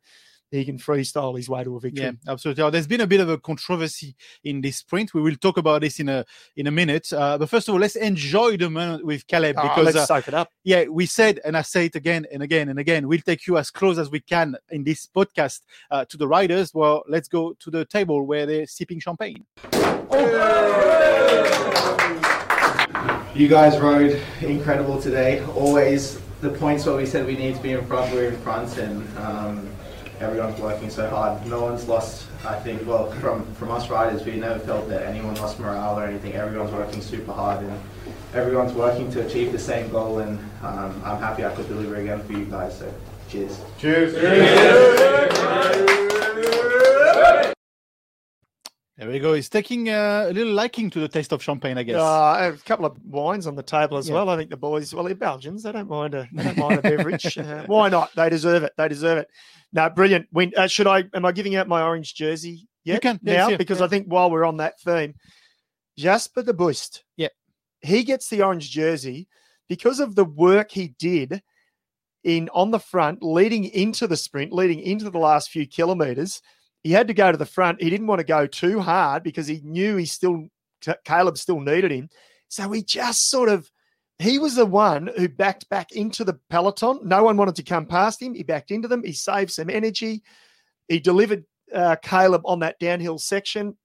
he 0.50 0.64
can 0.64 0.79
freestyle 0.79 1.37
his 1.37 1.49
way 1.49 1.64
to 1.64 1.75
a 1.76 1.81
victory. 1.81 2.05
Yeah, 2.05 2.12
absolutely. 2.29 2.62
Oh, 2.62 2.70
There's 2.70 2.87
been 2.87 3.00
a 3.00 3.08
bit 3.08 3.19
of 3.20 3.29
a 3.29 3.38
controversy 3.38 4.14
in 4.44 4.61
this 4.61 4.76
sprint. 4.76 5.12
We 5.12 5.20
will 5.20 5.35
talk 5.35 5.56
about 5.56 5.81
this 5.81 5.99
in 5.99 6.08
a 6.08 6.25
in 6.55 6.69
a 6.69 6.70
minute. 6.70 7.12
Uh, 7.12 7.38
but 7.38 7.49
first 7.49 7.67
of 7.69 7.75
all, 7.75 7.81
let's 7.81 7.96
enjoy 7.96 8.56
the 8.56 8.70
moment 8.70 9.05
with 9.05 9.26
Caleb 9.26 9.56
Ah, 9.58 9.62
because 9.62 9.85
let's 9.87 9.96
uh, 9.96 10.06
soak 10.06 10.29
it 10.29 10.35
up. 10.35 10.50
yeah, 10.62 10.85
we 10.85 11.06
said, 11.06 11.41
and 11.44 11.56
I 11.56 11.62
say 11.62 11.87
it 11.87 11.96
again 11.96 12.25
and 12.32 12.41
again 12.43 12.69
and 12.69 12.79
again, 12.79 13.08
we'll 13.08 13.20
take 13.20 13.49
you 13.49 13.58
as 13.58 13.70
close 13.73 13.99
as 13.99 14.11
we 14.11 14.20
can 14.20 14.55
in 14.70 14.85
this 14.85 15.08
podcast 15.08 15.62
uh, 15.91 16.05
to 16.05 16.17
the 16.17 16.29
riders. 16.29 16.73
Well, 16.73 17.02
let's 17.08 17.26
go 17.26 17.55
to 17.55 17.70
the 17.70 17.85
table 17.85 18.25
where 18.25 18.46
they're 18.46 18.67
sipping 18.67 19.00
champagne. 19.00 19.44
You 23.35 23.49
guys 23.49 23.79
rode 23.81 24.23
incredible 24.43 25.03
today. 25.03 25.45
Always 25.57 26.21
the 26.41 26.51
points 26.51 26.87
where 26.87 26.97
we 26.97 27.05
said 27.05 27.27
we 27.27 27.37
need 27.37 27.57
to 27.57 27.63
be 27.63 27.73
in 27.73 27.85
front, 27.87 28.13
we're 28.13 28.29
in 28.29 28.37
front, 28.43 28.79
and 28.79 29.19
um, 29.19 29.69
everyone's 30.21 30.61
working 30.61 30.89
so 30.89 31.11
hard. 31.11 31.45
No 31.47 31.61
one's 31.63 31.89
lost. 31.89 32.29
I 32.45 32.59
think. 32.61 32.87
Well, 32.87 33.11
from 33.13 33.45
from 33.55 33.71
us 33.71 33.89
riders, 33.91 34.25
we 34.25 34.37
never 34.37 34.61
felt 34.61 34.89
that 34.89 35.03
anyone 35.03 35.35
lost 35.37 35.59
morale 35.59 35.99
or 35.99 36.05
anything. 36.05 36.35
Everyone's 36.35 36.73
working 36.73 37.01
super 37.01 37.33
hard, 37.33 37.65
and 37.65 37.81
everyone's 38.35 38.73
working 38.73 39.11
to 39.13 39.27
achieve 39.27 39.51
the 39.51 39.59
same 39.59 39.91
goal. 39.91 40.21
And 40.21 40.39
um, 40.63 41.03
I'm 41.05 41.19
happy 41.19 41.45
I 41.45 41.55
could 41.55 41.67
deliver 41.69 41.97
again 41.97 42.23
for 42.23 42.33
you 42.33 42.45
guys. 42.45 42.79
So, 42.79 42.93
cheers. 43.29 43.59
cheers. 43.79 44.15
There 48.96 49.08
we 49.08 49.19
go. 49.19 49.35
He's 49.35 49.49
taking 49.49 49.88
uh, 49.88 50.26
a 50.29 50.32
little 50.32 50.52
liking 50.52 50.88
to 50.91 51.00
the 51.00 51.08
taste 51.08 51.32
of 51.32 51.43
champagne, 51.43 51.76
I 51.76 51.82
guess. 51.82 51.96
Uh, 51.96 52.52
a 52.55 52.58
couple 52.64 52.87
of 52.87 52.96
wines 53.05 53.49
on 53.49 53.56
the 53.56 53.62
table 53.62 53.96
as 53.96 54.08
Yeah. 54.08 54.14
well. 54.14 54.29
I 54.29 54.37
think 54.37 54.50
the 54.50 54.56
boys, 54.56 54.94
well, 54.94 55.02
they're 55.02 55.17
Belgians. 55.17 55.64
They 55.64 55.73
don't 55.73 55.88
mind 55.91 56.14
a, 56.14 56.29
they 56.32 56.44
don't 56.44 56.58
mind 56.58 56.79
a 56.79 56.82
beverage. 56.82 57.37
Uh, 57.44 57.64
why 57.67 57.88
not? 57.88 58.14
They 58.14 58.31
deserve 58.31 58.62
it. 58.62 58.73
They 58.76 58.87
deserve 58.88 59.19
it. 59.19 59.29
No, 59.73 59.91
brilliant. 59.91 60.29
Win. 60.32 60.52
Uh, 60.56 60.69
should 60.69 60.87
I? 60.87 61.05
Am 61.12 61.25
I 61.25 61.32
giving 61.32 61.56
out 61.56 61.67
my 61.67 61.82
orange 61.82 62.14
jersey 62.14 62.69
yet? 62.85 63.02
can. 63.02 63.19
Yes, 63.23 63.37
now 63.37 63.49
yeah, 63.49 63.56
because 63.56 63.81
yeah. 63.81 63.87
I 63.87 63.88
think 63.88 64.06
while 64.06 64.31
we're 64.31 64.44
on 64.44 64.58
that 64.58 64.81
theme, 64.81 65.14
Jasper 65.99 66.44
De 66.44 66.52
Buyst. 66.52 67.02
Yeah. 67.17 67.29
he 67.82 68.05
gets 68.05 68.29
the 68.29 68.43
orange 68.43 68.70
jersey 68.70 69.26
because 69.69 69.99
of 69.99 70.14
the 70.14 70.25
work 70.25 70.70
he 70.70 70.94
did 70.99 71.43
in 72.23 72.49
on 72.55 72.70
the 72.70 72.79
front, 72.79 73.23
leading 73.23 73.64
into 73.64 74.06
the 74.06 74.17
sprint, 74.17 74.52
leading 74.52 74.81
into 74.81 75.11
the 75.11 75.19
last 75.19 75.50
few 75.50 75.67
kilometers. 75.67 76.41
He 76.85 76.93
had 76.93 77.09
to 77.09 77.15
go 77.15 77.33
to 77.33 77.39
the 77.39 77.47
front. 77.47 77.83
He 77.83 77.91
didn't 77.91 78.07
want 78.07 78.21
to 78.21 78.25
go 78.25 78.47
too 78.47 78.79
hard 78.79 79.25
because 79.25 79.47
he 79.47 79.61
knew 79.65 79.97
he 79.97 80.07
still 80.07 80.49
Caleb 81.05 81.39
still 81.39 81.61
needed 81.61 81.91
him. 81.91 82.11
So 82.49 82.71
he 82.71 82.83
just 82.83 83.31
sort 83.31 83.49
of 83.49 83.71
he 84.19 84.39
was 84.39 84.55
the 84.55 84.67
one 84.67 85.11
who 85.17 85.29
backed 85.29 85.69
back 85.69 85.93
into 85.93 86.23
the 86.25 86.39
peloton. 86.49 87.01
No 87.03 87.25
one 87.25 87.37
wanted 87.37 87.57
to 87.57 87.63
come 87.65 87.87
past 87.87 88.23
him. 88.23 88.35
He 88.35 88.45
backed 88.45 88.71
into 88.71 88.87
them. 88.87 89.03
He 89.03 89.13
saved 89.13 89.51
some 89.51 89.69
energy. 89.69 90.23
He 90.87 91.01
delivered 91.01 91.45
uh, 91.75 91.97
Caleb 92.03 92.43
on 92.45 92.61
that 92.61 92.79
downhill 92.79 93.19
section. 93.19 93.77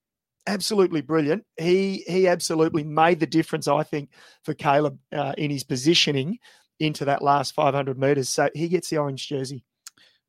Absolutely 0.45 1.01
brilliant. 1.01 1.45
He 1.57 2.03
he 2.07 2.27
absolutely 2.27 2.83
made 2.83 3.19
the 3.19 3.27
difference. 3.27 3.67
I 3.67 3.83
think 3.83 4.09
for 4.43 4.53
Caleb 4.53 4.99
uh, 5.11 5.33
in 5.37 5.51
his 5.51 5.63
positioning 5.63 6.37
into 6.79 7.05
that 7.05 7.21
last 7.21 7.53
500 7.53 7.97
meters. 7.97 8.29
So 8.29 8.49
he 8.53 8.67
gets 8.67 8.89
the 8.89 8.97
orange 8.97 9.27
jersey. 9.27 9.63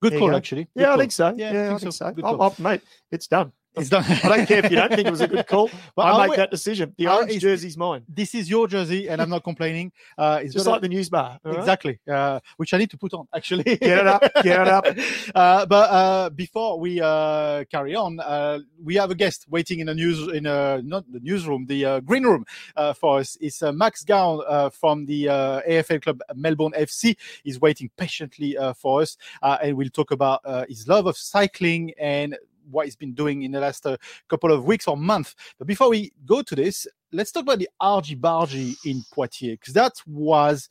Good 0.00 0.19
call, 0.19 0.31
go. 0.31 0.37
actually. 0.37 0.64
Good 0.64 0.81
Yeah, 0.82 0.87
I 0.87 0.91
call. 0.91 0.99
think 0.99 1.12
so. 1.12 1.35
Yeah, 1.37 1.52
Yeah, 1.52 1.61
I 1.70 1.75
I 1.75 1.79
think 1.79 1.93
so. 1.93 2.06
so. 2.06 2.12
Good 2.12 2.25
Oh, 2.25 2.37
oh, 2.41 2.55
mate, 2.58 2.82
it's 3.11 3.26
done. 3.26 3.52
It's 3.76 3.88
done. 3.88 4.05
I 4.05 4.37
don't 4.37 4.46
care 4.46 4.64
if 4.64 4.70
you 4.70 4.76
don't 4.76 4.88
think 4.93 5.06
it 5.06 5.11
was 5.11 5.20
a 5.20 5.28
good 5.28 5.46
call. 5.46 5.70
But 5.94 6.02
I 6.06 6.22
make 6.22 6.31
wait- 6.31 6.37
that 6.38 6.50
decision. 6.50 6.93
The 6.99 7.06
I'll- 7.06 7.17
orange 7.19 7.31
it's- 7.31 7.43
jersey's 7.43 7.76
mine. 7.76 8.02
This 8.08 8.34
is 8.34 8.50
your 8.50 8.67
jersey, 8.67 9.08
and 9.08 9.22
I'm 9.22 9.31
not 9.31 9.44
complaining. 9.44 9.93
Uh, 10.19 10.40
it's 10.43 10.55
Just 10.55 10.64
got 10.67 10.70
a- 10.70 10.75
like 10.75 10.82
the 10.82 10.88
news 10.88 11.08
bar. 11.08 11.38
all 11.44 11.52
right? 11.52 11.61
Exactly, 11.61 11.99
uh, 12.11 12.40
which 12.56 12.75
I 12.75 12.78
need 12.78 12.90
to 12.90 12.99
put 12.99 13.14
on 13.14 13.28
actually. 13.34 13.62
Get 13.62 13.82
it 13.82 14.06
up, 14.06 14.22
get 14.43 14.61
it 14.61 14.69
up. 14.69 14.87
Uh, 15.34 15.64
but 15.67 15.90
uh, 15.90 16.31
before 16.31 16.81
we 16.81 17.00
uh, 17.00 17.62
carry 17.70 17.94
on, 17.94 18.19
uh, 18.20 18.58
we 18.82 18.96
have 18.96 19.11
a 19.11 19.14
guest 19.14 19.46
waiting 19.49 19.78
in 19.81 19.87
the 19.87 19.94
news 19.94 20.19
in 20.34 20.46
a 20.46 20.82
not 20.82 21.05
the 21.12 21.20
newsroom, 21.20 21.66
the 21.66 21.84
uh, 21.84 22.00
green 22.00 22.25
room 22.25 22.44
uh, 22.76 22.92
for 22.92 23.21
us. 23.21 23.37
It's 23.40 23.62
uh, 23.62 23.71
Max 23.73 24.02
Gawn 24.04 24.42
uh, 24.49 24.71
from 24.71 25.06
the 25.06 25.28
uh, 25.28 25.61
AFL 25.68 26.02
club 26.02 26.21
Melbourne 26.35 26.73
FC. 26.76 27.16
He's 27.44 27.61
waiting 27.61 27.90
patiently 27.97 28.59
uh, 28.59 28.73
for 28.73 29.02
us, 29.02 29.16
uh, 29.42 29.59
and 29.62 29.76
we'll 29.76 29.88
talk 29.90 30.11
about 30.11 30.40
uh, 30.44 30.64
his 30.68 30.88
love 30.88 31.06
of 31.06 31.16
cycling 31.16 31.92
and 31.99 32.37
what 32.70 32.86
he's 32.86 32.96
been 32.96 33.14
doing 33.14 33.42
in 33.42 33.52
the 33.52 33.60
last 33.60 33.84
uh, 33.86 33.96
couple 34.28 34.52
of 34.52 34.64
weeks 34.64 34.86
or 34.88 34.96
month. 34.96 35.34
But 35.58 35.66
before 35.66 35.90
we 35.90 36.12
go 36.26 36.42
to 36.42 36.54
this, 36.54 36.86
let's 37.12 37.32
talk 37.32 37.42
about 37.42 37.58
the 37.58 37.68
argy 37.80 38.16
bargy 38.16 38.76
in 38.84 39.02
Poitiers 39.12 39.58
because 39.58 39.74
that 39.74 39.92
was 40.06 40.68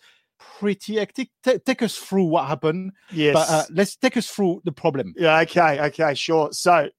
pretty 0.59 0.95
hectic. 0.95 1.29
Ta 1.43 1.53
take 1.65 1.81
us 1.81 1.97
through 1.97 2.25
what 2.25 2.47
happened, 2.47 2.91
Yes. 3.11 3.33
but 3.33 3.49
uh, 3.49 3.65
let's 3.71 3.95
take 3.95 4.17
us 4.17 4.29
through 4.29 4.61
the 4.65 4.71
problem. 4.71 5.13
Yeah, 5.17 5.39
okay, 5.41 5.79
okay, 5.87 6.13
sure. 6.13 6.49
So 6.53 6.89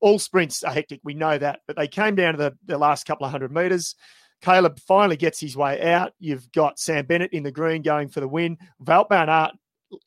all 0.00 0.18
sprints 0.18 0.62
are 0.62 0.72
hectic. 0.72 1.00
We 1.04 1.14
know 1.14 1.38
that. 1.38 1.60
But 1.66 1.76
they 1.76 1.88
came 1.88 2.14
down 2.14 2.34
to 2.34 2.38
the, 2.38 2.56
the 2.66 2.78
last 2.78 3.06
couple 3.06 3.24
of 3.26 3.32
hundred 3.32 3.52
meters. 3.52 3.94
Caleb 4.42 4.78
finally 4.80 5.16
gets 5.16 5.38
his 5.38 5.56
way 5.56 5.92
out. 5.92 6.12
You've 6.18 6.50
got 6.52 6.78
Sam 6.78 7.04
Bennett 7.04 7.32
in 7.32 7.42
the 7.42 7.52
green 7.52 7.82
going 7.82 8.08
for 8.08 8.20
the 8.20 8.28
win. 8.28 8.56
Van 8.80 9.04
Aert, 9.10 9.52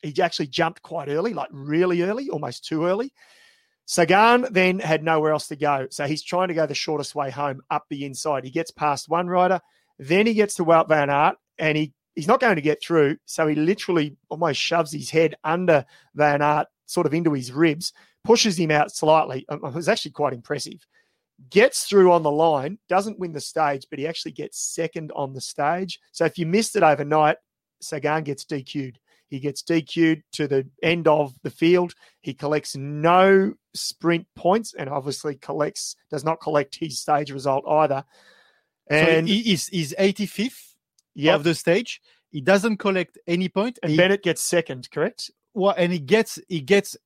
he 0.02 0.20
actually 0.20 0.48
jumped 0.48 0.82
quite 0.82 1.08
early, 1.08 1.34
like 1.34 1.48
really 1.52 2.02
early, 2.02 2.28
almost 2.30 2.64
too 2.64 2.84
early. 2.84 3.12
Sagan 3.86 4.46
then 4.50 4.78
had 4.78 5.02
nowhere 5.02 5.32
else 5.32 5.48
to 5.48 5.56
go. 5.56 5.86
So 5.90 6.06
he's 6.06 6.22
trying 6.22 6.48
to 6.48 6.54
go 6.54 6.66
the 6.66 6.74
shortest 6.74 7.14
way 7.14 7.30
home 7.30 7.60
up 7.70 7.84
the 7.88 8.04
inside. 8.04 8.44
He 8.44 8.50
gets 8.50 8.70
past 8.70 9.08
one 9.08 9.26
rider. 9.26 9.60
Then 9.98 10.26
he 10.26 10.34
gets 10.34 10.54
to 10.54 10.64
Wout 10.64 10.88
van 10.88 11.10
Aert 11.10 11.36
and 11.58 11.76
he, 11.76 11.92
he's 12.14 12.26
not 12.26 12.40
going 12.40 12.56
to 12.56 12.62
get 12.62 12.82
through. 12.82 13.18
So 13.26 13.46
he 13.46 13.54
literally 13.54 14.16
almost 14.28 14.60
shoves 14.60 14.92
his 14.92 15.10
head 15.10 15.34
under 15.44 15.84
Van 16.14 16.42
Aert, 16.42 16.66
sort 16.86 17.06
of 17.06 17.14
into 17.14 17.32
his 17.32 17.52
ribs, 17.52 17.92
pushes 18.24 18.58
him 18.58 18.70
out 18.70 18.90
slightly. 18.90 19.44
Um, 19.48 19.60
It 19.64 19.74
was 19.74 19.88
actually 19.88 20.12
quite 20.12 20.32
impressive. 20.32 20.86
Gets 21.50 21.84
through 21.84 22.12
on 22.12 22.22
the 22.22 22.30
line, 22.30 22.78
doesn't 22.88 23.18
win 23.18 23.32
the 23.32 23.40
stage, 23.40 23.86
but 23.90 23.98
he 23.98 24.06
actually 24.06 24.32
gets 24.32 24.58
second 24.58 25.12
on 25.14 25.32
the 25.32 25.40
stage. 25.40 26.00
So 26.12 26.24
if 26.24 26.38
you 26.38 26.46
missed 26.46 26.76
it 26.76 26.82
overnight, 26.82 27.36
Sagan 27.80 28.22
gets 28.22 28.44
DQ'd. 28.44 28.98
He 29.28 29.40
gets 29.40 29.62
DQ'd 29.62 30.22
to 30.32 30.46
the 30.46 30.66
end 30.82 31.08
of 31.08 31.34
the 31.42 31.50
field. 31.50 31.94
He 32.20 32.34
collects 32.34 32.76
no 32.76 33.54
sprint 33.74 34.26
points 34.36 34.74
and 34.74 34.88
obviously 34.88 35.34
collects 35.36 35.96
does 36.10 36.24
not 36.24 36.40
collect 36.40 36.76
his 36.76 37.00
stage 37.00 37.30
result 37.30 37.64
either. 37.68 38.04
And 38.88 39.26
so 39.28 39.32
he 39.32 39.52
is 39.52 39.66
he's 39.68 39.94
85th 39.94 40.74
yep, 41.14 41.36
of 41.36 41.44
the 41.44 41.54
stage. 41.54 42.00
He 42.30 42.40
doesn't 42.40 42.76
collect 42.78 43.18
any 43.26 43.48
point. 43.48 43.78
And 43.82 43.92
He- 43.92 43.96
Bennett 43.96 44.22
gets 44.22 44.42
second, 44.42 44.90
correct? 44.90 45.30
well, 45.54 45.74
and 45.76 45.92
he 45.92 45.98
gets 46.00 46.38
he 46.48 46.60
gets 46.60 46.96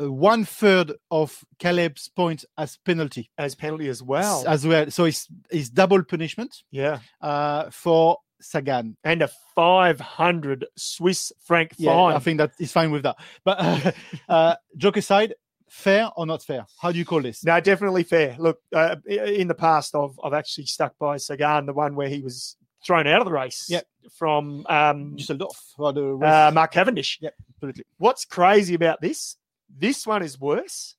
uh, 0.00 0.10
one 0.10 0.44
third 0.44 0.92
of 1.10 1.44
Caleb's 1.58 2.08
points 2.08 2.44
as 2.58 2.76
penalty 2.84 3.30
As 3.38 3.54
penalty 3.54 3.88
as 3.88 4.02
well. 4.02 4.44
as 4.46 4.66
well. 4.66 4.90
So 4.90 5.04
it's 5.04 5.26
it's 5.50 5.70
double 5.70 6.02
punishment 6.04 6.62
yeah. 6.70 6.98
uh, 7.20 7.70
for 7.70 8.18
Sagan. 8.44 8.96
And 9.04 9.22
a 9.22 9.28
500 9.54 10.66
Swiss 10.76 11.32
franc 11.44 11.72
Yeah, 11.76 11.92
fine. 11.92 12.16
I 12.16 12.18
think 12.18 12.38
that 12.38 12.52
is 12.58 12.72
fine 12.72 12.90
with 12.90 13.02
that. 13.02 13.16
But 13.44 13.56
uh, 13.60 13.92
uh, 14.28 14.54
joke 14.76 14.96
aside, 14.96 15.34
fair 15.68 16.10
or 16.16 16.26
not 16.26 16.42
fair? 16.42 16.66
How 16.80 16.92
do 16.92 16.98
you 16.98 17.04
call 17.04 17.22
this? 17.22 17.44
No, 17.44 17.58
definitely 17.60 18.04
fair. 18.04 18.36
Look, 18.38 18.60
uh, 18.72 18.96
in 19.06 19.48
the 19.48 19.54
past, 19.54 19.94
I've 19.94 20.18
I've 20.22 20.34
actually 20.34 20.66
stuck 20.66 20.96
by 20.98 21.16
Sagan, 21.16 21.66
the 21.66 21.72
one 21.72 21.96
where 21.96 22.08
he 22.08 22.20
was 22.20 22.56
thrown 22.84 23.06
out 23.06 23.20
of 23.20 23.24
the 23.24 23.32
race 23.32 23.66
Yep. 23.68 23.86
from 24.12 24.66
um, 24.68 25.16
Düsseldorf 25.16 26.22
uh. 26.22 26.50
Mark 26.52 26.72
Cavendish. 26.72 27.18
Yep, 27.20 27.34
absolutely. 27.56 27.84
What's 27.98 28.24
crazy 28.24 28.74
about 28.74 29.00
this? 29.00 29.36
This 29.76 30.06
one 30.06 30.22
is 30.22 30.38
worse, 30.38 30.96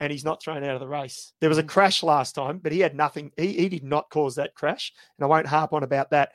and 0.00 0.12
he's 0.12 0.24
not 0.24 0.42
thrown 0.42 0.64
out 0.64 0.74
of 0.74 0.80
the 0.80 0.88
race. 0.88 1.32
There 1.40 1.48
was 1.48 1.58
a 1.58 1.62
crash 1.62 2.02
last 2.02 2.34
time, 2.34 2.58
but 2.58 2.72
he 2.72 2.80
had 2.80 2.94
nothing. 2.94 3.32
He, 3.36 3.52
he 3.54 3.68
did 3.68 3.84
not 3.84 4.10
cause 4.10 4.34
that 4.34 4.54
crash, 4.54 4.92
and 5.18 5.24
I 5.24 5.28
won't 5.28 5.46
harp 5.46 5.72
on 5.72 5.82
about 5.82 6.10
that. 6.10 6.32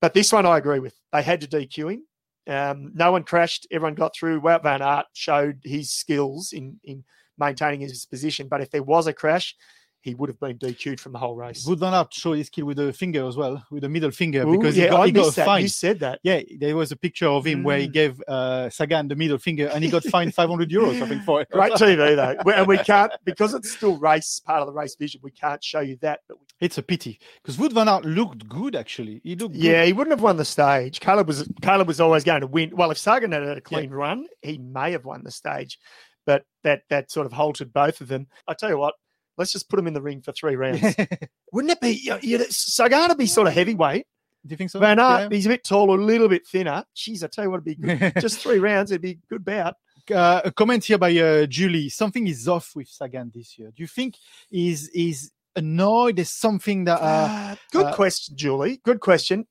But 0.00 0.14
this 0.14 0.32
one 0.32 0.46
I 0.46 0.58
agree 0.58 0.78
with. 0.78 0.94
They 1.12 1.22
had 1.22 1.40
to 1.42 1.46
DQ 1.46 1.92
him. 1.92 2.06
Um, 2.46 2.92
no 2.94 3.12
one 3.12 3.22
crashed. 3.24 3.66
Everyone 3.70 3.94
got 3.94 4.14
through. 4.14 4.40
Wout 4.40 4.62
van 4.62 4.82
Aert 4.82 5.06
showed 5.12 5.60
his 5.62 5.92
skills 5.92 6.52
in 6.52 6.80
in 6.84 7.04
maintaining 7.38 7.80
his 7.80 8.06
position. 8.06 8.48
But 8.48 8.60
if 8.60 8.70
there 8.70 8.82
was 8.82 9.06
a 9.06 9.12
crash, 9.12 9.54
he 10.02 10.14
would 10.14 10.28
have 10.30 10.40
been 10.40 10.56
DQ'd 10.58 10.98
from 10.98 11.12
the 11.12 11.18
whole 11.18 11.34
race. 11.36 11.66
Wout 11.66 11.78
van 11.78 11.92
Aert 11.92 12.12
showed 12.14 12.32
his 12.38 12.46
skill 12.46 12.66
with 12.66 12.78
the 12.78 12.92
finger 12.92 13.26
as 13.26 13.36
well, 13.36 13.62
with 13.70 13.82
the 13.82 13.88
middle 13.88 14.10
finger, 14.10 14.46
Ooh, 14.46 14.56
because 14.56 14.76
yeah, 14.76 14.84
he 14.84 14.90
got, 14.90 15.00
I 15.00 15.06
he 15.06 15.12
got 15.12 15.34
fined. 15.34 15.62
You 15.62 15.68
said 15.68 16.00
that. 16.00 16.20
Yeah, 16.22 16.40
there 16.58 16.74
was 16.76 16.90
a 16.92 16.96
picture 16.96 17.26
of 17.28 17.44
him 17.46 17.62
where 17.62 17.78
he 17.78 17.88
Mm. 17.88 17.92
gave 17.92 18.22
uh, 18.26 18.70
Sagan 18.70 19.08
the 19.08 19.16
middle 19.16 19.38
finger, 19.38 19.68
and 19.74 19.84
he 19.84 19.90
got 19.90 20.04
fined 20.04 20.34
500 20.40 20.70
euros, 20.70 21.02
I 21.02 21.06
think, 21.06 21.22
for 21.24 21.42
it. 21.42 21.48
Great 21.50 21.72
TV 21.72 22.16
though, 22.16 22.50
and 22.52 22.66
we 22.66 22.78
can't 22.78 23.12
because 23.24 23.54
it's 23.54 23.70
still 23.70 23.96
race 23.98 24.40
part 24.40 24.60
of 24.62 24.66
the 24.66 24.72
race 24.72 24.94
vision. 24.96 25.20
We 25.22 25.30
can't 25.32 25.62
show 25.62 25.80
you 25.80 25.96
that, 26.00 26.20
but 26.28 26.38
we 26.40 26.46
It's 26.60 26.78
a 26.78 26.82
pity 26.82 27.18
because 27.42 27.56
Wout 27.58 27.72
van 27.72 27.88
Aert 27.88 28.04
looked 28.04 28.48
good 28.48 28.74
actually. 28.76 29.20
He 29.22 29.36
looked 29.36 29.54
good. 29.54 29.62
Yeah, 29.62 29.84
he 29.84 29.92
wouldn't 29.92 30.12
have 30.12 30.22
won 30.22 30.36
the 30.36 30.44
stage. 30.44 31.00
Caleb 31.00 31.26
was 31.26 31.46
Caleb 31.62 31.88
was 31.88 32.00
always 32.00 32.24
going 32.24 32.40
to 32.40 32.46
win. 32.46 32.74
Well, 32.74 32.90
if 32.90 32.98
Sagan 32.98 33.32
had 33.32 33.42
had 33.42 33.58
a 33.58 33.60
clean 33.60 33.90
run, 33.90 34.26
he 34.42 34.56
may 34.58 34.92
have 34.92 35.04
won 35.04 35.22
the 35.24 35.30
stage, 35.30 35.78
but 36.24 36.44
that 36.64 36.82
that 36.90 37.10
sort 37.10 37.26
of 37.26 37.32
halted 37.32 37.72
both 37.72 38.00
of 38.00 38.08
them. 38.08 38.26
I 38.48 38.54
tell 38.54 38.70
you 38.70 38.78
what, 38.78 38.94
let's 39.40 39.50
just 39.52 39.68
put 39.68 39.78
him 39.78 39.86
in 39.88 39.94
the 39.94 40.02
ring 40.02 40.20
for 40.22 40.30
three 40.32 40.54
rounds. 40.54 40.80
wouldn't 41.52 41.72
it 41.72 41.80
be? 41.80 41.90
You 41.90 42.10
know, 42.10 42.18
you- 42.22 42.44
Sagan 42.50 43.08
would 43.08 43.18
be 43.18 43.26
sort 43.26 43.48
of 43.48 43.54
heavyweight. 43.54 44.06
Do 44.46 44.52
you 44.52 44.56
think 44.56 44.70
so? 44.70 44.78
Van 44.78 44.96
Yeah. 44.98 45.28
he's 45.30 45.46
a 45.46 45.50
bit 45.50 45.64
taller, 45.64 45.98
a 45.98 46.02
little 46.04 46.28
bit 46.28 46.46
thinner. 46.46 46.84
Jeez, 46.96 47.24
I 47.24 47.26
tell 47.26 47.44
you 47.44 47.50
what, 47.50 47.62
it'd 47.62 47.64
be 47.64 47.74
good. 47.98 48.12
just 48.20 48.38
three 48.38 48.58
rounds. 48.58 48.90
It'd 48.90 49.02
be 49.02 49.10
a 49.10 49.18
good 49.28 49.44
bout. 49.44 49.74
uh, 50.14 50.40
a 50.44 50.50
comment 50.52 50.84
here 50.84 50.96
by 50.98 51.14
uh, 51.18 51.46
Julie. 51.46 51.88
Something 51.90 52.26
is 52.26 52.46
off 52.48 52.72
with 52.74 52.88
Sagan 52.88 53.30
this 53.34 53.58
year. 53.58 53.68
Do 53.74 53.82
you 53.82 53.86
think 53.86 54.14
he's 54.48 54.88
is 54.90 55.30
annoyed? 55.56 56.16
There's 56.16 56.30
something 56.32 56.84
that 56.84 57.00
uh, 57.00 57.04
Uh, 57.52 57.56
good 57.72 57.86
uh, 57.86 57.94
question, 57.94 58.36
Julie. 58.36 58.80
Good 58.84 59.00
question. 59.00 59.46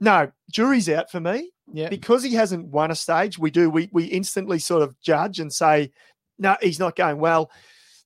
No, 0.00 0.30
jury's 0.50 0.88
out 0.88 1.10
for 1.10 1.20
me. 1.20 1.50
yeah. 1.72 1.88
because 1.88 2.22
he 2.22 2.34
hasn't 2.34 2.66
won 2.66 2.90
a 2.90 2.94
stage, 2.94 3.38
we 3.38 3.50
do 3.50 3.70
we 3.70 3.88
we 3.92 4.04
instantly 4.04 4.58
sort 4.58 4.82
of 4.82 5.00
judge 5.00 5.40
and 5.40 5.52
say, 5.52 5.90
no, 6.38 6.56
he's 6.60 6.78
not 6.80 6.96
going 6.96 7.18
well. 7.18 7.50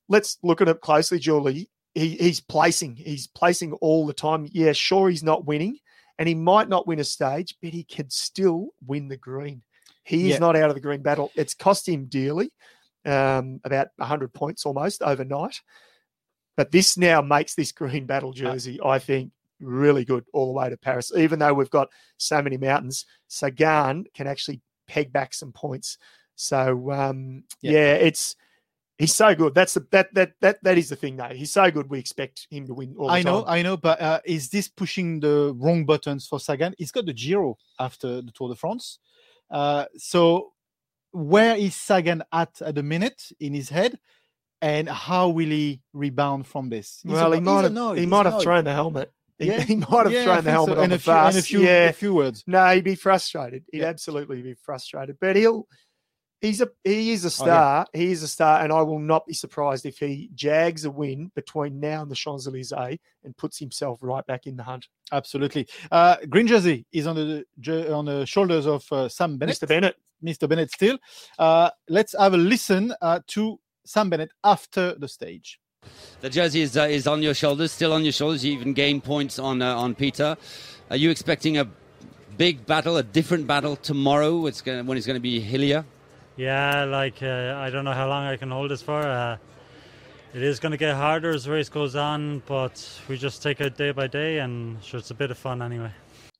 Let's 0.09 0.37
look 0.43 0.59
at 0.59 0.67
it 0.67 0.81
closely, 0.81 1.19
Julie. 1.19 1.69
He, 1.95 2.09
he's 2.17 2.39
placing, 2.41 2.95
he's 2.95 3.27
placing 3.27 3.73
all 3.73 4.05
the 4.05 4.13
time. 4.13 4.47
Yeah, 4.51 4.73
sure, 4.73 5.09
he's 5.09 5.23
not 5.23 5.45
winning, 5.45 5.77
and 6.17 6.27
he 6.27 6.35
might 6.35 6.67
not 6.67 6.87
win 6.87 6.99
a 6.99 7.03
stage, 7.03 7.55
but 7.61 7.71
he 7.71 7.83
can 7.83 8.09
still 8.09 8.69
win 8.85 9.07
the 9.07 9.17
green. 9.17 9.61
He 10.03 10.27
Yeah. 10.27 10.35
is 10.35 10.39
not 10.39 10.55
out 10.55 10.69
of 10.69 10.75
the 10.75 10.81
green 10.81 11.01
battle. 11.01 11.31
It's 11.35 11.53
cost 11.53 11.87
him 11.87 12.05
dearly, 12.05 12.51
um, 13.05 13.61
about 13.63 13.87
hundred 13.99 14.33
points 14.33 14.65
almost 14.65 15.01
overnight. 15.01 15.61
But 16.57 16.71
this 16.71 16.97
now 16.97 17.21
makes 17.21 17.55
this 17.55 17.71
green 17.71 18.05
battle 18.05 18.33
jersey, 18.33 18.79
I 18.83 18.99
think, 18.99 19.31
really 19.59 20.05
good 20.05 20.25
all 20.33 20.47
the 20.47 20.51
way 20.59 20.69
to 20.69 20.77
Paris. 20.77 21.11
Even 21.15 21.39
though 21.39 21.53
we've 21.53 21.69
got 21.69 21.89
so 22.17 22.41
many 22.41 22.57
mountains, 22.57 23.05
Sagan 23.27 24.05
can 24.13 24.27
actually 24.27 24.61
peg 24.87 25.13
back 25.13 25.33
some 25.33 25.51
points. 25.51 25.97
So 26.35 26.91
um, 26.91 27.43
Yeah. 27.61 27.71
yeah. 27.71 27.93
it's 27.93 28.35
he's 28.99 29.15
so 29.15 29.33
good. 29.33 29.55
That's 29.55 29.73
the 29.73 29.87
that 29.91 30.13
that 30.13 30.33
that 30.41 30.63
that 30.63 30.77
is 30.77 30.89
the 30.89 30.95
thing 30.95 31.15
though. 31.17 31.29
He's 31.29 31.51
so 31.51 31.71
good. 31.71 31.89
We 31.89 31.97
expect 31.97 32.45
him 32.51 32.67
to 32.67 32.73
win 32.75 32.95
I 33.09 33.23
know, 33.23 33.41
time. 33.41 33.51
I 33.51 33.61
know, 33.63 33.77
but 33.77 33.99
uh, 33.99 34.19
is 34.25 34.49
this 34.49 34.67
pushing 34.67 35.19
the 35.21 35.55
wrong 35.57 35.85
buttons 35.85 36.27
for 36.27 36.39
Sagan? 36.39 36.75
He's 36.77 36.91
got 36.91 37.07
the 37.07 37.13
Giro 37.13 37.57
after 37.79 38.21
the 38.21 38.31
Tour 38.31 38.49
de 38.49 38.55
France. 38.55 38.99
Uh, 39.49 39.85
so 39.97 40.51
where 41.11 41.55
is 41.55 41.75
Sagan 41.75 42.21
at 42.31 42.61
at 42.61 42.75
the 42.75 42.83
minute 42.83 43.31
in 43.39 43.55
his 43.55 43.69
head? 43.69 43.97
And 44.61 44.89
how 44.89 45.29
will 45.29 45.47
he 45.49 45.79
rebound 45.93 46.45
from 46.45 46.67
this? 46.69 46.99
He's 47.01 47.13
well, 47.13 47.31
he 47.31 47.39
might 47.39 47.61
have 47.61 47.71
annoyed, 47.71 47.97
he 47.97 48.05
might 48.05 48.25
have 48.25 48.41
thrown 48.41 48.65
the 48.65 48.73
helmet. 48.73 49.09
He, 49.37 49.47
Yeah. 49.47 49.61
he 49.61 49.77
might 49.77 50.03
have 50.05 50.11
Yeah, 50.11 50.25
thrown 50.25 50.43
the 50.43 50.51
helmet 50.51 50.75
so. 50.75 50.79
on 50.79 50.83
and 50.83 50.91
the 50.91 50.95
a 50.97 50.99
few, 50.99 51.13
and 51.13 51.37
a 51.37 51.41
few, 51.41 51.61
yeah, 51.61 51.87
a 51.87 51.93
few 51.93 52.13
words. 52.13 52.43
No, 52.45 52.67
he'd 52.75 52.83
be 52.83 52.95
frustrated. 52.95 53.63
He'd 53.71 53.79
Yeah. 53.79 53.85
absolutely 53.85 54.41
be 54.41 54.55
frustrated. 54.55 55.15
But 55.21 55.37
he'll 55.37 55.65
he's 56.41 56.61
a 56.61 56.69
he 56.83 57.11
is 57.11 57.23
a 57.25 57.27
Oh, 57.27 57.29
star. 57.29 57.85
He 57.93 58.11
is 58.11 58.23
a 58.23 58.27
star, 58.27 58.61
and 58.61 58.71
I 58.71 58.81
will 58.81 58.99
not 58.99 59.25
be 59.25 59.33
surprised 59.33 59.85
if 59.85 59.97
he 59.99 60.29
jags 60.35 60.85
a 60.85 60.91
win 60.91 61.31
between 61.35 61.79
now 61.79 62.01
and 62.01 62.11
the 62.11 62.15
Champs 62.15 62.47
Elysees 62.47 62.99
and 63.23 63.35
puts 63.37 63.57
himself 63.57 63.99
right 64.01 64.25
back 64.25 64.47
in 64.47 64.55
the 64.55 64.63
hunt. 64.63 64.87
Absolutely. 65.11 65.67
Uh, 65.91 66.17
green 66.29 66.47
jersey 66.47 66.85
is 66.91 67.07
on 67.07 67.15
the 67.15 67.45
on 67.93 68.05
the 68.05 68.25
shoulders 68.25 68.65
of 68.65 68.85
uh, 68.91 69.09
Sam 69.09 69.37
Bennett. 69.37 69.57
Mr. 69.59 69.67
Bennett. 69.67 69.95
Mr. 70.23 70.49
Bennett 70.49 70.71
still. 70.71 70.97
Uh, 71.37 71.69
let's 71.87 72.13
have 72.17 72.33
a 72.33 72.37
listen 72.37 72.93
uh, 73.01 73.19
to 73.27 73.59
Sam 73.85 74.09
Bennett 74.09 74.31
after 74.43 74.93
the 74.95 75.07
stage. 75.07 75.59
The 76.19 76.29
jersey 76.29 76.61
is, 76.61 76.75
uh, 76.75 76.83
is 76.83 77.07
on 77.07 77.23
your 77.23 77.33
shoulders, 77.33 77.71
still 77.71 77.93
on 77.93 78.03
your 78.03 78.11
shoulders. 78.11 78.43
You 78.43 78.51
even 78.51 78.73
gained 78.73 79.05
points 79.05 79.39
on 79.39 79.61
uh, 79.61 79.75
on 79.77 79.95
Peter. 79.95 80.35
Are 80.89 80.97
you 80.97 81.09
expecting 81.09 81.57
a 81.57 81.67
big 82.37 82.65
battle, 82.65 82.97
a 82.97 83.03
different 83.03 83.47
battle 83.47 83.77
tomorrow? 83.77 84.45
It's 84.47 84.61
gonna, 84.61 84.83
when 84.83 84.97
it's 84.97 85.07
going 85.07 85.15
to 85.15 85.21
be 85.21 85.39
hillier. 85.39 85.85
Yeah, 86.43 86.85
like 86.85 87.21
uh, 87.21 87.55
I 87.57 87.69
don't 87.69 87.83
know 87.83 87.91
how 87.91 88.07
long 88.07 88.25
I 88.25 88.37
can 88.37 88.49
hold 88.49 88.71
this 88.71 88.81
for. 88.81 89.01
Uh, 89.01 89.35
it 90.33 90.41
is 90.41 90.57
going 90.57 90.71
to 90.71 90.77
get 90.77 90.95
harder 90.95 91.31
as 91.31 91.43
the 91.43 91.51
race 91.51 91.67
goes 91.67 91.97
on, 91.97 92.41
but 92.45 93.01
we 93.09 93.17
just 93.17 93.43
take 93.43 93.59
it 93.59 93.75
day 93.75 93.91
by 93.91 94.07
day, 94.07 94.39
and 94.39 94.81
sure, 94.81 95.01
it's 95.01 95.11
a 95.11 95.15
bit 95.15 95.31
of 95.31 95.37
fun 95.37 95.61
anyway. 95.61 95.91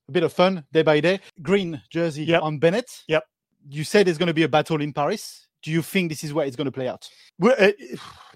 A 0.08 0.12
bit 0.12 0.22
of 0.22 0.32
fun 0.32 0.64
day 0.72 0.80
by 0.82 1.00
day. 1.00 1.20
Green 1.42 1.82
jersey 1.90 2.24
Yep. 2.24 2.42
on 2.42 2.58
Bennett. 2.58 2.90
Yep. 3.08 3.24
You 3.68 3.84
said 3.84 4.06
there's 4.06 4.16
going 4.16 4.28
to 4.28 4.32
be 4.34 4.44
a 4.44 4.48
battle 4.48 4.80
in 4.80 4.94
Paris. 4.94 5.46
Do 5.62 5.70
you 5.70 5.82
think 5.82 6.10
this 6.10 6.24
is 6.24 6.32
where 6.32 6.46
it's 6.46 6.56
going 6.56 6.64
to 6.64 6.72
play 6.72 6.88
out? 6.88 7.06
Well, 7.38 7.54
uh, 7.58 7.72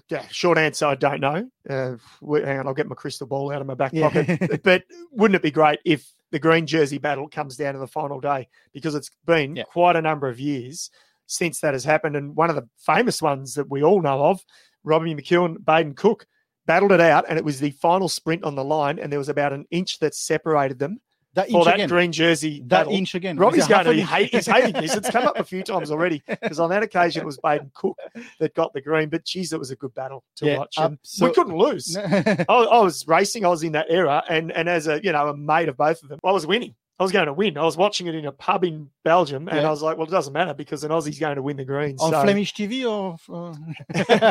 yeah, 0.07 0.27
short 0.29 0.59
answer, 0.59 0.85
I 0.85 0.93
don't 0.93 1.19
know. 1.19 1.49
Uh, 1.67 1.95
wait, 2.21 2.45
hang 2.45 2.59
on, 2.59 2.67
I'll 2.67 2.75
get 2.75 2.87
my 2.87 2.93
crystal 2.93 3.25
ball 3.25 3.51
out 3.51 3.61
of 3.61 3.65
my 3.65 3.73
back 3.73 3.91
Yeah. 3.91 4.07
pocket. 4.11 4.61
but 4.63 4.83
wouldn't 5.11 5.35
it 5.35 5.41
be 5.41 5.49
great 5.49 5.79
if 5.83 6.05
the 6.29 6.37
green 6.37 6.67
jersey 6.67 6.99
battle 6.99 7.27
comes 7.27 7.57
down 7.57 7.73
to 7.73 7.79
the 7.79 7.87
final 7.87 8.19
day? 8.21 8.49
Because 8.71 8.93
it's 8.93 9.09
been 9.25 9.55
Yeah. 9.55 9.63
quite 9.63 9.95
a 9.95 10.01
number 10.03 10.27
of 10.27 10.39
years 10.39 10.91
since 11.27 11.59
that 11.61 11.73
has 11.73 11.83
happened. 11.83 12.15
And 12.15 12.35
one 12.35 12.49
of 12.49 12.55
the 12.55 12.67
famous 12.79 13.21
ones 13.21 13.55
that 13.55 13.69
we 13.69 13.83
all 13.83 14.01
know 14.01 14.25
of, 14.25 14.41
Robbie 14.83 15.15
McEwen, 15.15 15.63
Baden 15.63 15.93
Cook, 15.95 16.25
battled 16.65 16.91
it 16.91 17.01
out, 17.01 17.25
and 17.29 17.37
it 17.37 17.45
was 17.45 17.59
the 17.59 17.71
final 17.71 18.09
sprint 18.09 18.43
on 18.43 18.55
the 18.55 18.63
line, 18.63 18.99
and 18.99 19.11
there 19.11 19.19
was 19.19 19.29
about 19.29 19.53
an 19.53 19.65
inch 19.71 19.99
that 19.99 20.15
separated 20.15 20.79
them 20.79 20.99
That 21.35 21.49
for 21.51 21.57
inch 21.57 21.65
that 21.65 21.73
again. 21.75 21.89
green 21.89 22.11
jersey 22.11 22.59
that 22.61 22.67
battle. 22.69 22.93
inch 22.93 23.13
again. 23.13 23.37
Robbie's 23.37 23.63
Is 23.65 23.69
it 23.69 23.73
half 23.75 23.83
going 23.85 23.97
to 23.97 24.01
be 24.03 24.07
hate, 24.07 24.29
he's 24.33 24.45
hating 24.47 24.73
this. 24.81 24.95
It's 24.95 25.09
come 25.11 25.27
up 25.27 25.37
a 25.37 25.43
few 25.43 25.61
times 25.71 25.91
already 25.91 26.23
because 26.27 26.59
on 26.59 26.69
that 26.71 26.81
occasion 26.81 27.21
it 27.21 27.25
was 27.25 27.37
Baden 27.37 27.71
Cook 27.75 27.97
that 28.39 28.55
got 28.55 28.73
the 28.73 28.81
green. 28.81 29.09
But 29.09 29.25
geez, 29.25 29.53
it 29.53 29.59
was 29.59 29.69
a 29.69 29.75
good 29.75 29.93
battle 29.93 30.23
to 30.37 30.45
Yeah, 30.47 30.57
watch. 30.59 30.75
Um, 30.77 30.85
and 30.93 30.99
abso- 31.03 31.21
we 31.27 31.33
couldn't 31.33 31.55
lose. 31.57 31.95
I, 31.97 32.45
I 32.49 32.79
was 32.79 33.05
racing. 33.07 33.45
I 33.45 33.49
was 33.49 33.61
in 33.63 33.73
that 33.73 33.87
era, 33.89 34.23
and 34.29 34.51
and 34.51 34.67
as 34.69 34.87
a 34.87 34.99
you 35.03 35.11
know 35.11 35.27
a 35.27 35.35
mate 35.37 35.69
of 35.69 35.77
both 35.77 36.01
of 36.03 36.09
them, 36.09 36.19
I 36.23 36.31
was 36.31 36.47
winning. 36.47 36.73
I 36.97 37.03
was 37.03 37.11
going 37.11 37.25
to 37.25 37.33
win. 37.33 37.57
I 37.57 37.63
was 37.63 37.75
watching 37.75 38.07
it 38.07 38.15
in 38.15 38.25
a 38.25 38.31
pub 38.31 38.63
in 38.63 38.89
Belgium, 39.03 39.49
and 39.49 39.57
Yeah. 39.59 39.67
I 39.67 39.69
was 39.69 39.81
like, 39.81 39.97
well, 39.97 40.07
it 40.07 40.11
doesn't 40.11 40.31
matter 40.31 40.53
because 40.53 40.83
an 40.85 40.91
Aussie's 40.91 41.19
going 41.19 41.35
to 41.35 41.41
win 41.41 41.57
the 41.57 41.65
green. 41.65 41.97
on 41.99 42.11
so, 42.13 42.21
Flemish 42.23 42.53
TV 42.53 42.89
or 42.89 43.17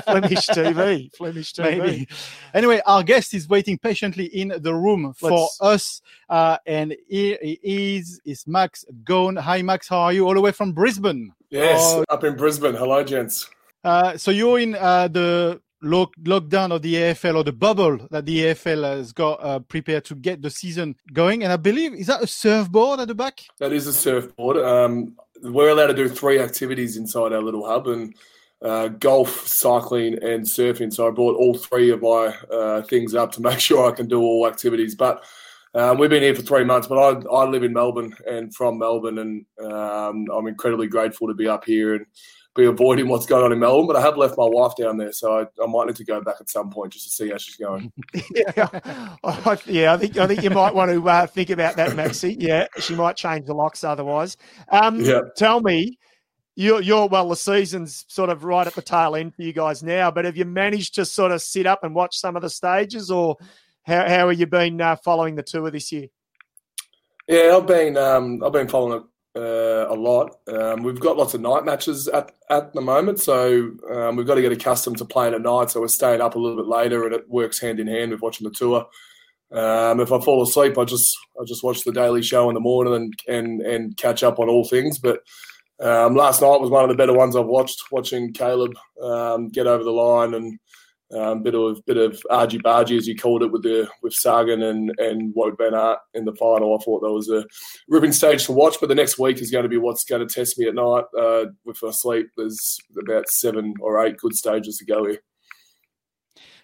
Flemish 0.03 0.47
TV, 0.49 1.15
Flemish 1.17 1.53
TV. 1.53 1.79
Maybe. 1.79 2.09
Anyway, 2.55 2.81
our 2.87 3.03
guest 3.03 3.35
is 3.35 3.49
waiting 3.49 3.77
patiently 3.79 4.25
in 4.27 4.55
the 4.61 4.75
room 4.75 5.13
for 5.15 5.31
Let's- 5.31 5.59
us, 5.61 6.03
uh, 6.31 6.57
and 6.67 6.97
here 7.09 7.37
he 7.43 7.59
is. 7.97 8.21
Is 8.25 8.47
Max 8.47 8.85
Gawn? 9.05 9.37
Hi, 9.37 9.61
Max. 9.63 9.89
How 9.89 9.99
are 9.99 10.13
you? 10.13 10.27
All 10.27 10.35
the 10.35 10.41
way 10.41 10.53
from 10.53 10.73
Brisbane. 10.73 11.33
Yes, 11.51 11.81
Oh. 11.83 12.05
up 12.09 12.25
in 12.25 12.35
Brisbane. 12.37 12.75
Hello, 12.75 13.05
gents. 13.05 13.49
Uh, 13.85 14.17
so 14.17 14.31
you're 14.31 14.59
in 14.59 14.75
uh, 14.77 15.09
the 15.09 15.61
lock, 15.85 16.15
lockdown 16.23 16.73
of 16.73 16.83
the 16.83 16.95
AFL 16.95 17.37
or 17.37 17.45
the 17.45 17.53
bubble 17.53 17.99
that 18.11 18.27
the 18.27 18.47
AFL 18.47 18.97
has 18.97 19.13
got 19.13 19.35
uh, 19.35 19.61
prepared 19.61 20.05
to 20.07 20.15
get 20.15 20.43
the 20.43 20.51
season 20.51 20.97
going. 21.13 21.45
And 21.45 21.53
I 21.53 21.57
believe 21.57 21.95
is 21.95 22.07
that 22.07 22.23
a 22.23 22.27
surfboard 22.27 23.01
at 23.01 23.09
the 23.09 23.15
back? 23.15 23.41
That 23.59 23.73
is 23.73 23.87
a 23.87 23.93
surfboard. 23.93 24.57
Um, 24.57 25.17
we're 25.43 25.71
allowed 25.71 25.89
to 25.89 25.95
do 25.95 26.09
three 26.09 26.39
activities 26.39 26.97
inside 26.97 27.33
our 27.33 27.43
little 27.43 27.67
hub, 27.67 27.87
and 27.89 28.15
uh, 28.63 28.89
golf, 28.89 29.47
cycling, 29.47 30.15
and 30.23 30.45
surfing. 30.45 30.93
So 30.93 31.07
I 31.07 31.11
brought 31.11 31.37
all 31.37 31.55
three 31.55 31.91
of 31.91 32.01
my 32.01 32.35
uh, 32.51 32.83
things 32.83 33.15
up 33.15 33.33
to 33.33 33.43
make 33.49 33.61
sure 33.61 33.91
I 33.91 33.95
can 33.95 34.09
do 34.09 34.23
all 34.23 34.47
activities. 34.47 34.95
But 34.95 35.23
Um, 35.77 35.99
we've 35.99 36.09
been 36.09 36.23
here 36.23 36.37
for 36.37 36.43
three 36.43 36.63
months, 36.63 36.87
but 36.87 36.99
I, 36.99 37.35
I 37.35 37.45
live 37.47 37.65
in 37.65 37.73
Melbourne 37.73 38.15
and 38.31 38.55
from 38.55 38.79
Melbourne, 38.79 39.19
and 39.19 39.45
um, 39.61 40.29
I'm 40.33 40.47
incredibly 40.47 40.87
grateful 40.87 41.27
to 41.27 41.35
be 41.35 41.49
up 41.49 41.65
here 41.65 41.95
and 41.95 42.07
be 42.55 42.65
avoiding 42.67 43.09
what's 43.09 43.27
going 43.27 43.45
on 43.45 43.53
in 43.53 43.59
Melbourne. 43.59 43.87
But 43.87 43.97
I 43.97 44.01
have 44.01 44.17
left 44.17 44.39
my 44.39 44.47
wife 44.47 44.73
down 44.79 44.97
there, 44.97 45.13
so 45.13 45.41
I, 45.41 45.63
I 45.63 45.67
might 45.67 45.87
need 45.87 45.97
to 45.97 46.05
go 46.05 46.21
back 46.21 46.37
at 46.41 46.49
some 46.49 46.71
point 46.71 46.93
just 46.93 47.07
to 47.07 47.13
see 47.13 47.31
how 47.31 47.39
she's 47.39 47.57
going. 47.57 47.93
yeah, 48.35 48.69
I, 49.25 49.59
yeah, 49.67 49.93
I 49.93 49.97
think 49.97 50.17
I 50.17 50.27
think 50.27 50.43
you 50.43 50.51
might 50.51 50.75
want 50.75 50.91
to 50.91 51.09
uh, 51.09 51.27
think 51.27 51.51
about 51.51 51.77
that, 51.77 51.91
Maxi. 51.91 52.37
Yeah, 52.39 52.67
she 52.79 52.95
might 52.95 53.17
change 53.17 53.47
the 53.47 53.55
locks 53.55 53.85
otherwise. 53.85 54.37
Um, 54.71 55.01
Yeah. 55.01 55.21
Tell 55.37 55.61
me, 55.61 55.99
you're, 56.57 56.81
you're 56.81 57.09
well, 57.09 57.29
the 57.29 57.37
season's 57.37 58.05
sort 58.09 58.31
of 58.31 58.45
right 58.45 58.67
at 58.67 58.75
the 58.75 58.83
tail 58.83 59.17
end 59.17 59.35
for 59.35 59.43
you 59.43 59.53
guys 59.53 59.83
now, 59.83 60.11
but 60.11 60.25
have 60.25 60.37
you 60.37 60.45
managed 60.45 60.95
to 60.95 61.05
sort 61.05 61.33
of 61.33 61.43
sit 61.43 61.67
up 61.67 61.83
and 61.83 61.95
watch 61.95 62.17
some 62.17 62.37
of 62.37 62.43
the 62.43 62.51
stages, 62.51 63.11
or 63.11 63.37
how 63.83 64.09
how 64.09 64.29
have 64.29 64.39
you 64.39 64.47
been 64.47 64.81
uh, 64.81 64.97
following 64.97 65.35
the 65.35 65.43
tour 65.43 65.71
this 65.71 65.91
year? 65.91 66.07
Yeah, 67.27 67.57
I've 67.57 67.67
been 67.67 67.97
um, 67.97 68.43
I've 68.45 68.53
been 68.53 68.69
following 68.69 69.01
it 69.01 69.07
uh, 69.37 69.87
a 69.89 69.95
lot. 69.95 70.37
Um, 70.49 70.83
we've 70.83 71.01
got 71.01 71.17
lots 71.17 71.35
of 71.35 71.41
night 71.41 71.65
matches 71.65 72.09
at, 72.09 72.33
at 72.51 72.73
the 72.73 72.81
moment, 72.81 73.21
so 73.21 73.71
um, 73.91 74.17
we've 74.17 74.27
got 74.27 74.37
to 74.37 74.43
get 74.43 74.53
accustomed 74.53 74.99
to 74.99 75.05
playing 75.05 75.35
at 75.35 75.43
night. 75.43 75.71
So 75.71 75.81
we're 75.81 75.89
staying 75.89 76.21
up 76.21 76.37
a 76.37 76.39
little 76.39 76.57
bit 76.57 76.67
later, 76.67 77.05
and 77.05 77.15
it 77.15 77.29
works 77.29 77.61
hand 77.61 77.81
in 77.81 77.87
hand 77.87 78.13
with 78.13 78.23
watching 78.23 78.47
the 78.49 78.55
tour. 78.55 78.87
Um, 79.53 80.01
if 80.01 80.13
I 80.13 80.21
fall 80.21 80.43
asleep, 80.43 80.79
I 80.79 80.85
just 80.85 81.17
I 81.41 81.45
just 81.45 81.65
watch 81.65 81.85
the 81.85 81.93
daily 81.93 82.23
show 82.23 82.49
in 82.49 82.55
the 82.55 82.61
morning 82.61 82.95
and 82.95 83.15
and, 83.29 83.61
and 83.61 83.97
catch 83.97 84.23
up 84.23 84.39
on 84.39 84.49
all 84.49 84.65
things. 84.65 84.99
But 84.99 85.21
um, 85.81 86.15
last 86.15 86.41
night 86.41 86.61
was 86.61 86.71
one 86.71 86.85
of 86.85 86.89
the 86.89 86.97
better 86.97 87.13
ones 87.13 87.37
I've 87.37 87.47
watched. 87.47 87.83
Watching 87.91 88.33
Caleb 88.33 88.75
um, 89.03 89.49
get 89.49 89.67
over 89.67 89.85
the 89.85 89.91
line 89.91 90.35
and 90.35 90.59
um, 91.13 91.43
bit 91.43 91.55
of 91.55 91.85
bit 91.87 91.97
of 91.97 92.21
argy 92.31 92.59
bargy 92.59 92.97
as 92.97 93.07
you 93.07 93.17
called 93.17 93.43
it 93.43 93.53
with 93.53 93.63
the 93.63 93.89
with 94.03 94.15
Sagan 94.15 94.63
and 94.63 94.93
and 94.99 95.35
Wout 95.35 95.57
Van 95.59 95.75
Aert 95.75 95.99
in 96.15 96.25
the 96.25 96.35
final. 96.35 96.75
I 96.75 96.83
thought 96.83 97.01
that 97.03 97.13
was 97.13 97.29
a 97.29 97.45
ripping 97.89 98.13
stage 98.13 98.47
to 98.47 98.53
watch. 98.53 98.77
But 98.81 98.89
the 98.89 98.95
next 98.95 99.19
week 99.19 99.41
is 99.41 99.51
going 99.51 99.65
to 99.65 99.69
be 99.69 99.77
what's 99.77 100.05
going 100.05 100.27
to 100.27 100.35
test 100.35 100.59
me 100.59 100.67
at 100.67 100.75
night 100.75 101.05
uh, 101.19 101.47
with 101.65 101.79
my 101.83 101.91
sleep. 101.91 102.29
There's 102.37 102.79
about 102.99 103.29
seven 103.29 103.75
or 103.81 104.05
eight 104.05 104.17
good 104.19 104.35
stages 104.35 104.79
to 104.79 104.85
go 104.85 105.07
here. 105.07 105.21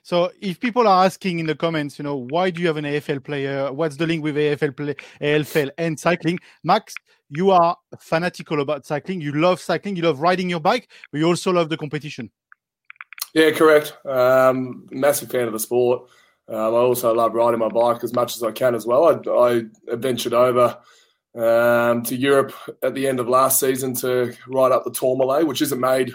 So 0.02 0.30
if 0.40 0.58
people 0.58 0.88
are 0.88 1.04
asking 1.04 1.40
in 1.40 1.46
the 1.46 1.54
comments, 1.54 1.98
you 1.98 2.02
know, 2.02 2.26
why 2.30 2.50
do 2.50 2.60
you 2.60 2.66
have 2.68 2.78
an 2.78 2.86
AFL 2.86 3.22
player? 3.22 3.70
What's 3.72 3.96
the 3.96 4.06
link 4.06 4.24
with 4.24 4.34
AFL 4.34 4.76
play, 4.76 4.96
AFL 5.20 5.70
and 5.76 6.00
cycling? 6.00 6.38
Max, 6.64 6.94
you 7.28 7.50
are 7.50 7.76
fanatical 7.98 8.60
about 8.60 8.86
cycling. 8.86 9.20
You 9.20 9.32
love 9.32 9.60
cycling. 9.60 9.96
You 9.96 10.02
love 10.02 10.20
riding 10.20 10.48
your 10.48 10.60
bike, 10.60 10.88
but 11.12 11.18
you 11.18 11.26
also 11.26 11.52
love 11.52 11.68
the 11.68 11.76
competition. 11.76 12.30
Yeah, 13.34 13.50
correct. 13.52 13.96
Um, 14.04 14.86
massive 14.90 15.30
fan 15.30 15.46
of 15.46 15.52
the 15.52 15.60
sport. 15.60 16.08
Um, 16.48 16.56
I 16.56 16.78
also 16.78 17.14
love 17.14 17.34
riding 17.34 17.60
my 17.60 17.68
bike 17.68 18.02
as 18.02 18.12
much 18.12 18.34
as 18.34 18.42
I 18.42 18.50
can 18.50 18.74
as 18.74 18.84
well. 18.84 19.06
I, 19.06 19.62
I 19.88 19.96
ventured 19.96 20.34
over 20.34 20.78
um, 21.36 22.02
to 22.02 22.16
Europe 22.16 22.52
at 22.82 22.94
the 22.94 23.06
end 23.06 23.20
of 23.20 23.28
last 23.28 23.60
season 23.60 23.94
to 23.96 24.34
ride 24.48 24.72
up 24.72 24.84
the 24.84 24.90
Tourmalet, 24.90 25.46
which 25.46 25.62
isn't 25.62 25.80
made. 25.80 26.12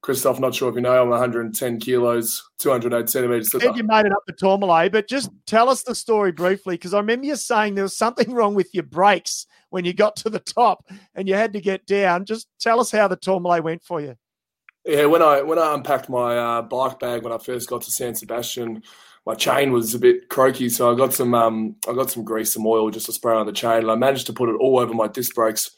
Christophe, 0.00 0.38
not 0.38 0.54
sure 0.54 0.68
if 0.68 0.74
you 0.74 0.82
know, 0.82 1.02
I'm 1.02 1.08
110 1.08 1.80
kilos, 1.80 2.42
208 2.58 3.08
centimeters. 3.08 3.54
You 3.54 3.60
said 3.60 3.76
you 3.76 3.84
made 3.84 4.04
it 4.04 4.12
up 4.12 4.22
the 4.26 4.34
Tourmalet, 4.34 4.92
but 4.92 5.08
just 5.08 5.30
tell 5.46 5.70
us 5.70 5.82
the 5.82 5.94
story 5.94 6.30
briefly 6.30 6.74
because 6.74 6.92
I 6.92 6.98
remember 6.98 7.24
you 7.24 7.36
saying 7.36 7.74
there 7.74 7.84
was 7.84 7.96
something 7.96 8.30
wrong 8.34 8.54
with 8.54 8.68
your 8.74 8.82
brakes 8.82 9.46
when 9.70 9.86
you 9.86 9.94
got 9.94 10.16
to 10.16 10.28
the 10.28 10.40
top 10.40 10.86
and 11.14 11.26
you 11.26 11.34
had 11.34 11.54
to 11.54 11.60
get 11.60 11.86
down. 11.86 12.26
Just 12.26 12.48
tell 12.60 12.80
us 12.80 12.90
how 12.90 13.08
the 13.08 13.16
Tourmalet 13.16 13.64
went 13.64 13.82
for 13.82 13.98
you. 13.98 14.14
Yeah, 14.84 15.06
when 15.06 15.22
I 15.22 15.42
when 15.42 15.58
I 15.58 15.74
unpacked 15.74 16.08
my 16.08 16.36
uh, 16.36 16.62
bike 16.62 16.98
bag 16.98 17.22
when 17.22 17.32
I 17.32 17.38
first 17.38 17.68
got 17.68 17.82
to 17.82 17.90
San 17.90 18.14
Sebastian, 18.14 18.82
my 19.26 19.34
chain 19.34 19.72
was 19.72 19.94
a 19.94 19.98
bit 19.98 20.28
croaky, 20.28 20.68
so 20.68 20.92
I 20.92 20.96
got 20.96 21.14
some 21.14 21.34
um, 21.34 21.76
I 21.88 21.94
got 21.94 22.10
some 22.10 22.24
grease, 22.24 22.52
some 22.52 22.66
oil 22.66 22.90
just 22.90 23.06
to 23.06 23.12
spray 23.12 23.34
on 23.34 23.46
the 23.46 23.52
chain, 23.52 23.78
and 23.78 23.90
I 23.90 23.94
managed 23.94 24.26
to 24.26 24.34
put 24.34 24.50
it 24.50 24.56
all 24.60 24.78
over 24.78 24.92
my 24.92 25.08
disc 25.08 25.34
brakes. 25.34 25.70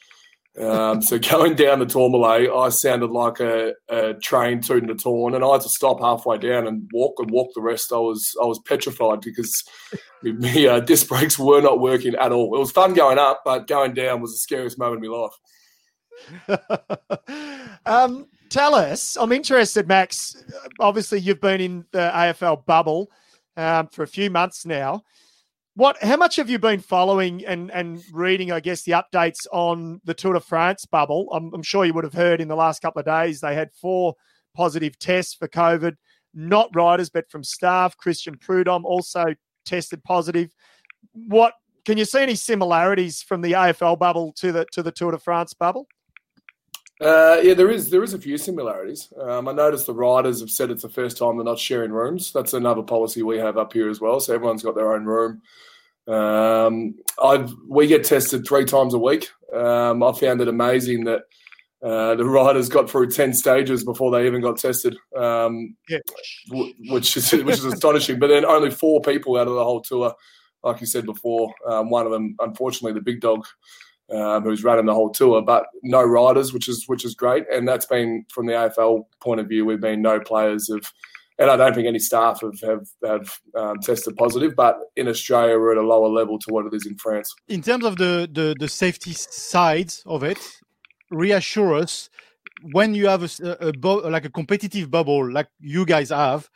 Um, 0.61 1.03
so 1.03 1.19
going 1.31 1.55
down 1.55 1.79
the 1.79 1.87
Tourmalet, 1.87 2.51
I 2.51 2.69
sounded 2.71 3.11
like 3.11 3.39
a, 3.39 3.75
a 3.89 4.15
train 4.15 4.61
tooting 4.61 4.91
a 4.91 5.01
horn, 5.01 5.35
and 5.35 5.45
I 5.45 5.53
had 5.53 5.61
to 5.61 5.69
stop 5.69 6.01
halfway 6.01 6.39
down 6.39 6.67
and 6.67 6.91
walk 6.93 7.15
and 7.19 7.31
walk 7.31 7.51
the 7.55 7.61
rest. 7.61 7.93
I 7.93 7.99
was 7.99 8.35
I 8.43 8.47
was 8.47 8.59
petrified 8.59 9.21
because 9.21 9.53
the 10.23 10.69
uh, 10.69 10.81
disc 10.81 11.07
brakes 11.07 11.39
were 11.39 11.61
not 11.61 11.79
working 11.79 12.17
at 12.17 12.33
all. 12.33 12.57
It 12.57 12.59
was 12.59 12.73
fun 12.73 12.95
going 12.95 13.19
up, 13.19 13.43
but 13.45 13.69
going 13.69 13.95
down 13.95 14.21
was 14.21 14.33
the 14.33 14.39
scariest 14.39 14.79
moment 14.79 15.05
of 15.05 15.11
my 15.11 15.29
life. 15.29 15.33
um, 17.87 18.27
tell 18.49 18.75
us, 18.75 19.17
I'm 19.17 19.33
interested, 19.33 19.89
Max. 19.89 20.45
Obviously, 20.79 21.21
you've 21.21 21.41
been 21.41 21.61
in 21.61 21.85
the 21.93 22.11
AFL 22.15 22.65
bubble 22.67 23.11
um, 23.57 23.89
for 23.89 24.03
a 24.03 24.07
few 24.07 24.31
months 24.31 24.67
now. 24.67 25.03
What? 25.75 26.03
How 26.03 26.17
much 26.17 26.37
have 26.37 26.49
you 26.49 26.59
been 26.59 26.81
following 26.81 27.45
and 27.45 27.71
and 27.71 28.03
reading? 28.11 28.51
I 28.51 28.61
guess 28.61 28.83
the 28.83 28.93
updates 28.93 29.47
on 29.53 30.01
the 30.05 30.15
Tour 30.15 30.33
de 30.33 30.41
France 30.41 30.87
bubble. 30.87 31.29
I'm, 31.33 31.53
I'm 31.53 31.63
sure 31.63 31.85
you 31.85 31.93
would 31.93 32.05
have 32.05 32.15
heard 32.15 32.41
in 32.41 32.49
the 32.49 32.57
last 32.57 32.81
couple 32.81 33.01
of 33.01 33.07
days 33.07 33.41
they 33.41 33.55
had 33.55 33.71
four 33.75 34.15
positive 34.55 34.99
tests 34.99 35.35
for 35.35 35.49
COVID, 35.49 35.95
not 36.33 36.75
riders 36.75 37.11
but 37.11 37.31
from 37.31 37.45
staff. 37.45 37.95
Christian 37.99 38.39
Prudhomme 38.39 38.87
also 38.87 39.25
tested 39.67 40.03
positive. 40.03 40.51
What 41.13 41.53
can 41.85 41.99
you 41.99 42.07
see 42.07 42.21
any 42.21 42.37
similarities 42.37 43.21
from 43.21 43.43
the 43.43 43.53
AFL 43.53 43.99
bubble 43.99 44.33
to 44.39 44.53
the 44.53 44.67
to 44.73 44.83
the 44.83 44.93
Tour 44.93 45.13
de 45.13 45.19
France 45.19 45.53
bubble? 45.53 45.87
Uh, 47.01 47.39
yeah, 47.43 47.53
there 47.53 47.71
is 47.71 47.91
there 47.91 48.03
is 48.03 48.15
a 48.15 48.19
few 48.19 48.39
similarities. 48.39 49.13
Um, 49.21 49.49
I 49.49 49.53
noticed 49.53 49.87
the 49.87 49.95
riders 49.95 50.41
have 50.41 50.51
said 50.51 50.71
it's 50.71 50.83
the 50.83 50.89
first 50.89 51.19
time 51.19 51.37
they're 51.37 51.45
not 51.45 51.59
sharing 51.59 51.91
rooms. 51.91 52.33
That's 52.33 52.55
another 52.55 52.83
policy 52.83 53.23
we 53.23 53.37
have 53.39 53.59
up 53.59 53.75
here 53.75 53.91
as 53.91 54.01
well. 54.01 54.19
So 54.19 54.35
everyone's 54.35 54.63
got 54.63 54.75
their 54.75 54.95
own 54.95 55.05
room. 55.05 55.43
Um, 56.09 56.95
I've 57.23 57.53
we 57.69 57.87
get 57.87 58.05
tested 58.05 58.47
three 58.47 58.65
times 58.65 58.95
a 58.95 58.99
week. 58.99 59.29
Um, 59.53 60.03
I 60.03 60.13
found 60.13 60.41
it 60.41 60.49
amazing 60.49 61.05
that 61.05 61.23
uh, 61.83 62.15
the 62.15 62.25
riders 62.29 62.71
got 62.71 62.89
through 62.89 63.11
ten 63.11 63.35
stages 63.35 63.85
before 63.85 64.11
they 64.11 64.27
even 64.27 64.41
got 64.41 64.59
tested, 64.59 64.97
um, 65.17 65.77
yeah. 65.91 65.99
w- 66.49 66.73
which 66.89 67.17
is 67.17 67.31
which 67.45 67.59
is 67.59 67.65
astonishing. 67.65 68.19
But 68.19 68.29
then 68.29 68.47
only 68.47 68.71
four 68.71 69.03
people 69.03 69.37
out 69.37 69.49
of 69.49 69.55
the 69.55 69.65
whole 69.65 69.83
tour, 69.83 70.15
like 70.63 70.81
you 70.81 70.87
said 70.87 71.05
before. 71.05 71.53
Um, 71.69 71.91
one 71.91 72.07
of 72.07 72.13
them, 72.13 72.37
unfortunately, 72.39 72.95
the 72.95 73.05
big 73.05 73.21
dog, 73.21 73.45
um, 74.13 74.43
who's 74.43 74.65
running 74.65 74.87
the 74.87 74.95
whole 74.95 75.11
tour, 75.11 75.43
but 75.43 75.67
no 75.83 76.03
riders, 76.03 76.53
which 76.53 76.69
is 76.69 76.85
which 76.87 77.05
is 77.05 77.15
great. 77.15 77.45
And 77.53 77.67
that's 77.67 77.87
been 77.87 78.25
from 78.33 78.47
the 78.47 78.53
AFL 78.53 79.05
point 79.21 79.41
of 79.41 79.49
view. 79.49 79.65
We've 79.65 79.81
been 79.81 80.03
no 80.03 80.21
players 80.21 80.71
have, 80.73 80.93
and 81.39 81.51
I 81.51 81.57
don't 81.57 81.75
think 81.75 81.87
any 81.87 81.99
staff 81.99 82.41
have 82.41 82.61
have, 82.61 82.87
have 83.05 83.41
um, 83.55 83.79
tested 83.81 84.17
positive. 84.17 84.55
But 84.57 84.79
in 84.97 85.09
Australia, 85.09 85.59
we're 85.59 85.73
at 85.73 85.79
a 85.79 85.87
lower 85.87 86.09
level 86.09 86.39
to 86.39 86.53
what 86.53 86.67
it 86.67 86.75
is 86.75 86.87
in 86.87 86.97
France. 86.97 87.35
In 87.49 87.63
terms 87.63 87.85
of 87.85 87.97
the 87.97 88.29
the, 88.31 88.55
the 88.59 88.69
safety 88.69 89.13
sides 89.13 90.03
of 90.07 90.23
it, 90.23 90.39
reassure 91.11 91.75
us 91.75 92.09
when 92.73 92.95
you 92.95 93.07
have 93.09 93.23
a, 93.23 93.69
a, 93.69 93.73
bu- 93.73 94.09
like 94.09 94.25
a 94.25 94.31
competitive 94.31 94.91
bubble 94.91 95.31
like 95.31 95.49
you 95.61 95.85
guys 95.85 96.11
have. 96.11 96.49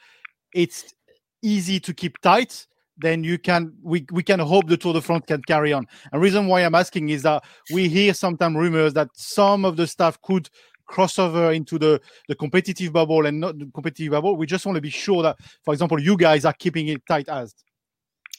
It's 0.53 0.95
easy 1.43 1.79
to 1.81 1.95
keep 1.95 2.19
tight 2.21 2.67
then 3.01 3.25
you 3.25 3.39
can 3.39 3.73
we, 3.83 4.07
we 4.13 4.23
can 4.23 4.39
hope 4.39 4.69
the 4.69 4.77
Tour 4.77 4.95
de 4.95 5.01
France 5.01 5.25
can 5.27 5.43
carry 5.43 5.73
on. 5.73 5.87
And 6.13 6.23
reason 6.23 6.47
why 6.47 6.61
I'm 6.61 6.75
asking 6.75 7.09
is 7.09 7.23
that 7.23 7.45
we 7.73 7.89
hear 7.89 8.15
sometimes 8.15 8.57
rumors 8.57 8.95
that 8.95 9.09
some 9.15 9.65
of 9.65 9.77
the 9.77 9.87
staff 9.87 10.21
could 10.23 10.49
cross 10.87 11.19
over 11.19 11.53
into 11.53 11.79
the, 11.79 12.01
the 12.29 12.35
competitive 12.35 12.93
bubble 12.93 13.25
and 13.27 13.41
not 13.41 13.59
the 13.59 13.71
competitive 13.73 14.11
bubble. 14.11 14.37
We 14.37 14.47
just 14.47 14.67
want 14.67 14.77
to 14.77 14.83
be 14.83 14.91
sure 14.91 15.23
that, 15.23 15.37
for 15.65 15.73
example, 15.73 16.01
you 16.01 16.17
guys 16.17 16.45
are 16.45 16.53
keeping 16.53 16.89
it 16.89 17.01
tight 17.07 17.29
as. 17.29 17.55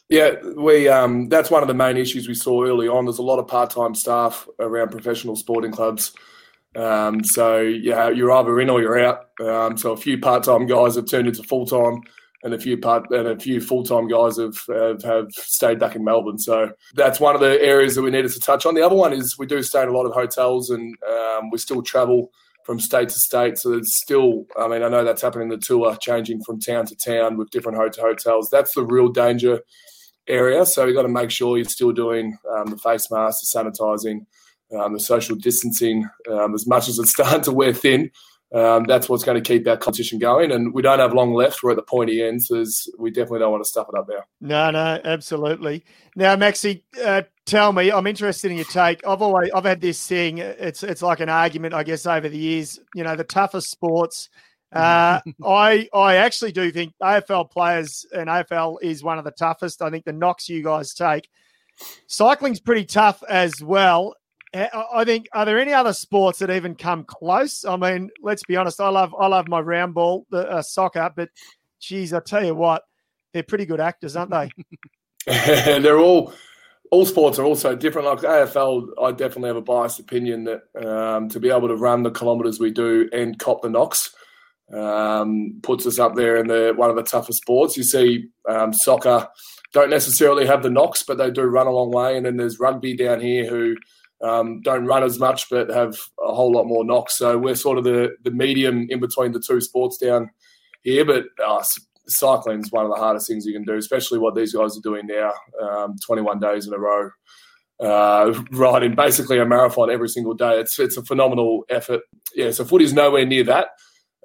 Yeah, 0.10 0.36
we 0.58 0.90
um, 0.90 1.30
that's 1.30 1.50
one 1.50 1.62
of 1.62 1.70
the 1.70 1.74
main 1.74 1.96
issues 1.96 2.28
we 2.28 2.34
saw 2.34 2.66
early 2.66 2.90
on. 2.90 3.06
There's 3.06 3.20
a 3.20 3.24
lot 3.24 3.40
of 3.40 3.48
part-time 3.48 3.96
staff 3.96 4.46
around 4.60 4.92
professional 4.92 5.38
sporting 5.38 5.72
clubs. 5.72 6.12
Um, 6.76 7.24
so 7.24 7.62
yeah, 7.62 8.10
you're 8.10 8.32
either 8.32 8.60
in 8.60 8.70
or 8.70 8.82
you're 8.82 9.00
out. 9.00 9.30
Um, 9.40 9.78
so 9.78 9.94
a 9.94 9.98
few 9.98 10.20
part-time 10.20 10.68
guys 10.68 10.96
have 10.96 11.06
turned 11.06 11.30
into 11.30 11.44
full-time 11.44 12.02
and 12.44 12.54
a 12.54 12.60
few 12.60 12.78
part 12.78 13.12
and 13.12 13.28
a 13.28 13.38
few 13.38 13.62
full 13.62 13.84
time 13.84 14.08
guys 14.08 14.38
have, 14.38 14.58
have, 14.68 15.04
have 15.04 15.32
stayed 15.32 15.80
back 15.80 15.96
in 15.96 16.04
Melbourne. 16.04 16.40
So 16.40 16.72
that's 16.94 17.20
one 17.20 17.36
of 17.36 17.42
the 17.42 17.62
areas 17.62 17.96
that 17.96 18.02
we 18.02 18.12
needed 18.12 18.32
to 18.32 18.40
touch 18.40 18.66
on. 18.66 18.76
The 18.76 18.86
other 18.86 18.96
one 18.96 19.14
is 19.14 19.38
we 19.38 19.46
do 19.46 19.62
stay 19.62 19.84
in 19.84 19.90
a 19.90 19.94
lot 19.94 20.06
of 20.06 20.14
hotels 20.14 20.70
and 20.70 20.96
um, 21.08 21.50
we 21.52 21.58
still 21.58 21.82
travel 21.82 22.32
from 22.66 22.80
state 22.80 23.10
to 23.10 23.16
state. 23.16 23.58
So 23.58 23.74
it's 23.74 24.02
still, 24.02 24.46
I 24.58 24.68
mean, 24.68 24.84
I 24.84 24.90
know 24.90 25.04
that's 25.04 25.22
happening 25.22 25.52
in 25.52 25.60
the 25.60 25.66
tour, 25.66 25.96
changing 25.98 26.42
from 26.46 26.60
town 26.60 26.86
to 26.88 26.96
town 26.96 27.38
with 27.38 27.50
different 27.52 27.78
hotels. 27.78 28.50
That's 28.52 28.74
the 28.74 28.86
real 28.86 29.10
danger 29.10 29.62
area. 30.28 30.66
So 30.66 30.86
you've 30.86 30.96
got 30.96 31.04
to 31.04 31.10
make 31.10 31.32
sure 31.32 31.58
you're 31.58 31.66
still 31.66 31.92
doing 31.92 32.38
um, 32.52 32.68
the 32.68 32.78
face 32.78 33.10
mask, 33.12 33.40
the 33.42 33.60
sanitizing, 33.60 34.26
um, 34.80 34.94
the 34.94 35.00
social 35.00 35.36
distancing. 35.36 36.08
Um, 36.30 36.54
as 36.54 36.68
much 36.68 36.88
as 36.88 37.00
it's 37.00 37.12
starting 37.16 37.44
to 37.44 37.52
wear 37.52 37.74
thin, 37.74 38.12
um, 38.54 38.84
that's 38.84 39.08
what's 39.08 39.24
going 39.24 39.42
to 39.42 39.48
keep 39.48 39.66
our 39.68 39.78
competition 39.78 40.20
going. 40.20 40.52
And 40.52 40.74
we 40.74 40.82
don't 40.82 41.00
have 41.00 41.14
long 41.14 41.34
left. 41.34 41.64
We're 41.64 41.72
at 41.72 41.78
the 41.78 41.84
pointy 41.84 42.22
ends. 42.22 42.48
So 42.48 42.64
we 43.00 43.10
definitely 43.10 43.40
don't 43.40 43.52
want 43.52 43.64
to 43.64 43.70
stuff 43.70 43.88
it 43.92 43.98
up 43.98 44.08
now. 44.10 44.24
No, 44.42 44.72
no, 44.72 45.02
absolutely. 45.06 45.86
Now, 46.16 46.36
Maxi, 46.36 46.84
uh, 47.04 47.22
tell 47.46 47.72
me, 47.72 47.92
I'm 47.92 48.08
interested 48.08 48.52
in 48.52 48.58
your 48.58 48.66
take. 48.66 49.06
I've 49.08 49.22
always, 49.22 49.52
I've 49.52 49.64
had 49.64 49.80
this 49.80 50.06
thing. 50.06 50.40
It's, 50.40 50.84
it's 50.84 51.02
like 51.02 51.22
an 51.22 51.30
argument, 51.30 51.74
I 51.74 51.84
guess, 51.84 52.06
over 52.06 52.28
the 52.28 52.38
years. 52.38 52.80
You 52.94 53.04
know, 53.04 53.16
the 53.16 53.24
toughest 53.24 53.70
sports. 53.72 54.30
Uh, 54.74 55.20
I, 55.46 55.90
I 55.94 56.16
actually 56.16 56.54
do 56.54 56.72
think 56.72 56.94
AFL 57.04 57.52
players 57.52 58.06
and 58.14 58.30
AFL 58.30 58.78
is 58.82 59.04
one 59.04 59.18
of 59.18 59.26
the 59.26 59.32
toughest. 59.32 59.82
I 59.82 59.90
think 59.90 60.06
the 60.06 60.14
knocks 60.14 60.48
you 60.48 60.64
guys 60.64 60.94
take. 60.94 61.28
Cycling's 62.08 62.62
pretty 62.62 62.86
tough 62.86 63.22
as 63.28 63.62
well. 63.62 64.16
I 64.54 65.04
think. 65.06 65.28
Are 65.34 65.46
there 65.46 65.60
any 65.60 65.74
other 65.74 65.94
sports 65.94 66.40
that 66.40 66.50
even 66.50 66.76
come 66.76 67.06
close? 67.06 67.64
I 67.64 67.78
mean, 67.78 68.10
let's 68.22 68.44
be 68.44 68.56
honest. 68.56 68.82
I 68.82 68.90
love 68.90 69.16
I 69.18 69.28
love 69.28 69.48
my 69.48 69.60
round 69.60 69.94
ball, 69.94 70.26
the 70.30 70.50
uh, 70.50 70.62
soccer, 70.62 71.10
but 71.16 71.30
geez, 71.80 72.14
I 72.14 72.20
tell 72.20 72.46
you 72.46 72.56
what, 72.56 72.84
they're 73.34 73.44
pretty 73.44 73.66
good 73.66 73.80
actors, 73.80 74.16
aren't 74.16 74.32
they? 74.32 74.52
they're 75.26 76.00
all 76.00 76.34
all 76.92 77.06
sports 77.06 77.40
are 77.40 77.46
also 77.46 77.76
different. 77.76 78.08
Like 78.08 78.20
AFL, 78.20 78.90
I 79.02 79.12
definitely 79.12 79.48
have 79.48 79.58
a 79.58 79.62
biased 79.62 80.00
opinion 80.00 80.44
that 80.44 80.64
um, 80.86 81.30
to 81.30 81.40
be 81.40 81.50
able 81.50 81.70
to 81.70 81.76
run 81.76 82.04
the 82.04 82.12
kilometres 82.12 82.60
we 82.60 82.72
do 82.72 83.10
and 83.14 83.40
cop 83.40 83.62
the 83.62 83.70
knocks 83.70 84.14
um, 84.74 85.60
puts 85.64 85.86
us 85.86 86.00
up 86.00 86.16
there 86.16 86.38
in 86.38 86.48
the 86.48 86.74
one 86.76 86.90
of 86.90 86.96
the 86.96 87.04
toughest 87.04 87.42
sports. 87.42 87.78
You 87.78 87.84
see, 87.84 88.28
um, 88.48 88.74
soccer 88.74 89.28
don't 89.74 89.90
necessarily 89.90 90.46
have 90.46 90.64
the 90.64 90.70
knocks, 90.70 91.04
but 91.04 91.18
they 91.18 91.32
do 91.32 91.44
run 91.44 91.68
a 91.68 91.72
long 91.72 91.92
way. 91.92 92.18
And 92.18 92.26
then 92.26 92.38
there's 92.38 92.60
rugby 92.60 92.96
down 92.96 93.22
here 93.22 93.50
who 93.50 93.76
um, 94.24 94.62
don't 94.62 94.86
run 94.86 95.04
as 95.04 95.20
much, 95.20 95.50
but 95.50 95.70
have 95.70 95.98
a 96.24 96.34
whole 96.34 96.52
lot 96.52 96.66
more 96.66 96.86
knocks. 96.86 97.18
So 97.18 97.38
we're 97.38 97.56
sort 97.56 97.78
of 97.78 97.84
the 97.84 98.10
the 98.24 98.32
medium 98.32 98.88
in 98.90 99.00
between 99.00 99.32
the 99.32 99.44
two 99.46 99.62
sports 99.62 99.98
down 99.98 100.30
here. 100.84 101.06
But 101.06 101.26
uh, 101.44 101.64
cycling 102.08 102.60
is 102.60 102.72
one 102.72 102.86
of 102.86 102.92
the 102.92 103.00
hardest 103.00 103.28
things 103.28 103.46
you 103.46 103.54
can 103.54 103.64
do, 103.64 103.76
especially 103.76 104.20
what 104.20 104.36
these 104.36 104.54
guys 104.54 104.78
are 104.78 104.82
doing 104.82 105.08
now, 105.08 105.34
um, 105.62 105.96
21 106.06 106.40
days 106.40 106.68
in 106.68 106.74
a 106.74 106.80
row. 106.80 107.10
Uh, 107.80 108.40
riding 108.52 108.94
basically 108.94 109.40
a 109.40 109.46
marathon 109.46 109.90
every 109.90 110.10
single 110.10 110.36
day. 110.36 110.60
It's 110.60 110.78
it's 110.80 110.98
a 110.98 111.04
phenomenal 111.04 111.64
effort. 111.70 112.02
Yeah, 112.36 112.52
so 112.52 112.64
footy's 112.64 112.94
nowhere 112.94 113.26
near 113.26 113.44
that, 113.46 113.70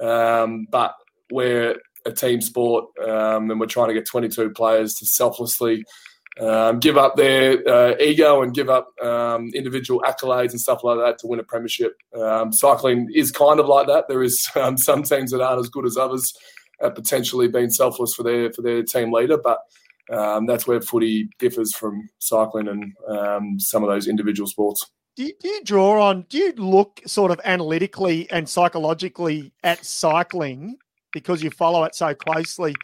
um, 0.01 0.67
but 0.71 0.95
we're 1.33 1.77
a 2.05 2.13
team 2.13 2.41
sport, 2.41 2.85
um, 3.03 3.51
and 3.51 3.59
we're 3.59 3.67
trying 3.67 3.89
to 3.89 3.95
get 3.95 4.07
22 4.07 4.51
players 4.51 4.95
to 4.95 5.07
selflessly 5.07 5.85
um, 6.41 6.81
give 6.81 6.97
up 6.97 7.17
their 7.17 7.67
uh, 7.69 7.95
ego 7.99 8.43
and 8.43 8.55
give 8.55 8.69
up 8.69 8.89
um, 9.03 9.51
individual 9.55 10.03
accolades 10.03 10.51
and 10.51 10.61
stuff 10.61 10.85
like 10.85 10.99
that 10.99 11.19
to 11.19 11.27
win 11.27 11.41
a 11.41 11.45
premiership. 11.45 11.97
Um, 12.15 12.53
cycling 12.53 13.09
is 13.15 13.31
kind 13.31 13.59
of 13.59 13.67
like 13.67 13.87
that. 13.87 14.09
There 14.09 14.23
is 14.23 14.49
um, 14.55 14.77
some 14.77 15.03
teams 15.03 15.31
that 15.31 15.41
aren't 15.41 15.61
as 15.61 15.69
good 15.69 15.87
as 15.87 15.97
others 15.97 16.33
at 16.83 16.95
potentially 16.95 17.49
being 17.49 17.71
selfless 17.71 18.15
for 18.15 18.23
their 18.23 18.53
for 18.53 18.63
their 18.63 18.83
team 18.83 19.13
leader, 19.13 19.39
but 19.39 19.61
um, 20.13 20.47
that's 20.47 20.67
where 20.67 20.81
footy 20.81 21.29
differs 21.39 21.75
from 21.75 22.09
cycling 22.19 22.69
and 22.69 22.93
um, 23.09 23.59
some 23.59 23.83
of 23.83 23.89
those 23.89 24.07
individual 24.07 24.47
sports. 24.47 24.91
Do 25.17 25.25
you, 25.25 25.33
do 25.41 25.49
you 25.49 25.65
draw 25.65 26.09
on? 26.09 26.27
Do 26.29 26.37
you 26.37 26.53
look 26.53 27.01
sort 27.07 27.31
of 27.31 27.41
analytically 27.45 28.31
and 28.31 28.47
psychologically 28.47 29.53
at 29.65 29.85
cycling 29.85 30.77
because 31.13 31.43
you 31.43 31.51
follow 31.51 31.85
it 31.85 31.95
so 31.95 32.15
closely? 32.15 32.75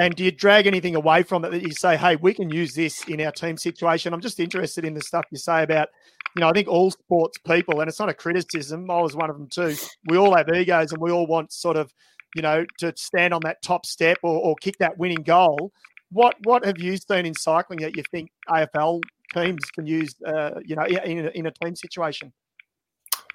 And 0.00 0.14
do 0.16 0.24
you 0.24 0.32
drag 0.32 0.66
anything 0.66 0.96
away 0.96 1.22
from 1.22 1.44
it 1.44 1.50
that 1.50 1.62
you 1.62 1.72
say, 1.72 1.96
hey, 1.96 2.16
we 2.16 2.34
can 2.34 2.50
use 2.50 2.74
this 2.74 3.04
in 3.04 3.20
our 3.20 3.30
team 3.30 3.56
situation? 3.56 4.12
I'm 4.12 4.20
just 4.20 4.40
interested 4.40 4.84
in 4.84 4.94
the 4.94 5.00
stuff 5.00 5.24
you 5.30 5.38
say 5.38 5.62
about, 5.62 5.88
you 6.34 6.40
know, 6.40 6.48
I 6.48 6.52
think 6.52 6.66
all 6.66 6.90
sports 6.90 7.38
people, 7.38 7.80
and 7.80 7.88
it's 7.88 8.00
not 8.00 8.08
a 8.08 8.14
criticism, 8.14 8.90
I 8.90 9.00
was 9.00 9.14
one 9.14 9.30
of 9.30 9.36
them 9.36 9.48
too. 9.48 9.76
We 10.08 10.16
all 10.16 10.36
have 10.36 10.48
egos 10.48 10.92
and 10.92 11.00
we 11.00 11.12
all 11.12 11.26
want 11.28 11.52
sort 11.52 11.76
of, 11.76 11.92
you 12.34 12.42
know, 12.42 12.64
to 12.78 12.92
stand 12.96 13.32
on 13.32 13.40
that 13.44 13.62
top 13.62 13.86
step 13.86 14.18
or, 14.24 14.40
or 14.40 14.56
kick 14.56 14.78
that 14.78 14.98
winning 14.98 15.22
goal. 15.22 15.70
What 16.10 16.36
what 16.44 16.64
have 16.64 16.78
you 16.78 16.96
seen 16.96 17.26
in 17.26 17.34
cycling 17.34 17.80
that 17.80 17.96
you 17.96 18.02
think 18.10 18.30
AFL 18.48 19.00
teams 19.32 19.64
can 19.70 19.86
use, 19.86 20.14
uh, 20.26 20.60
you 20.64 20.74
know, 20.74 20.84
in 20.84 21.26
a, 21.26 21.30
in 21.30 21.46
a 21.46 21.52
team 21.52 21.76
situation? 21.76 22.32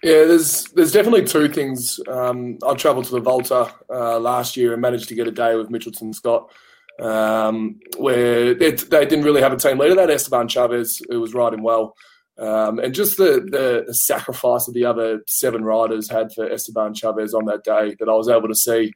Yeah, 0.02 0.26
there's 0.26 0.64
there's 0.76 0.94
definitely 0.94 1.26
two 1.26 1.50
things. 1.50 2.00
Um, 2.08 2.58
I 2.66 2.74
travelled 2.74 3.06
to 3.06 3.12
the 3.12 3.20
Volta 3.20 3.74
uh, 3.90 4.20
last 4.20 4.56
year 4.56 4.72
and 4.72 4.82
managed 4.82 5.10
to 5.10 5.16
get 5.16 5.28
a 5.28 5.32
day 5.32 5.56
with 5.56 5.70
Mitchelton 5.70 6.16
Scott, 6.16 6.52
um, 7.02 7.80
where 7.98 8.54
they, 8.54 8.72
they, 8.72 9.06
didn't 9.06 9.26
really 9.26 9.42
have 9.42 9.52
a 9.52 9.58
team 9.58 9.78
leader. 9.78 10.00
Had 10.00 10.10
Esteban 10.10 10.48
Chaves, 10.48 11.02
who 11.10 11.20
was 11.20 11.34
riding 11.34 11.64
well, 11.64 11.96
um, 12.38 12.80
and 12.80 12.94
just 12.94 13.18
the, 13.18 13.46
the, 13.52 13.84
the 13.88 13.94
sacrifice 13.94 14.66
that 14.66 14.72
the 14.72 14.86
other 14.86 15.22
seven 15.28 15.66
riders 15.66 16.10
had 16.10 16.32
for 16.32 16.50
Esteban 16.50 16.94
Chaves 16.94 17.34
on 17.34 17.46
that 17.46 17.66
day 17.66 17.96
that 18.00 18.08
I 18.08 18.14
was 18.14 18.30
able 18.30 18.48
to 18.48 18.56
see. 18.56 18.94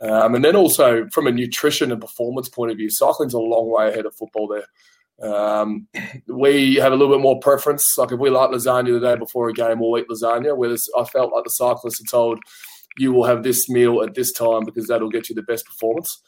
Um, 0.00 0.34
and 0.34 0.44
then 0.44 0.56
also 0.56 1.06
from 1.12 1.26
a 1.26 1.32
nutrition 1.32 1.92
and 1.92 2.00
performance 2.00 2.48
point 2.48 2.70
of 2.70 2.78
view, 2.78 2.88
cycling's 2.88 3.34
a 3.34 3.38
long 3.38 3.70
way 3.70 3.88
ahead 3.88 4.06
of 4.06 4.14
football 4.14 4.48
there. 4.48 4.64
Um, 5.22 5.88
we 6.26 6.76
have 6.76 6.92
a 6.92 6.96
little 6.96 7.14
bit 7.14 7.22
more 7.22 7.40
preference. 7.40 7.96
Like 7.96 8.12
if 8.12 8.18
we 8.18 8.30
like 8.30 8.50
lasagna 8.50 8.92
the 8.92 9.06
day 9.06 9.16
before 9.16 9.48
a 9.48 9.52
game, 9.52 9.80
we'll 9.80 9.98
eat 10.00 10.08
lasagna. 10.08 10.56
Whereas 10.56 10.86
I 10.96 11.04
felt 11.04 11.32
like 11.32 11.44
the 11.44 11.50
cyclists 11.50 12.00
are 12.00 12.10
told, 12.10 12.38
you 12.96 13.12
will 13.12 13.24
have 13.24 13.42
this 13.42 13.68
meal 13.68 14.02
at 14.02 14.14
this 14.14 14.32
time 14.32 14.64
because 14.64 14.86
that'll 14.86 15.10
get 15.10 15.28
you 15.28 15.34
the 15.34 15.42
best 15.42 15.66
performance. 15.66 16.22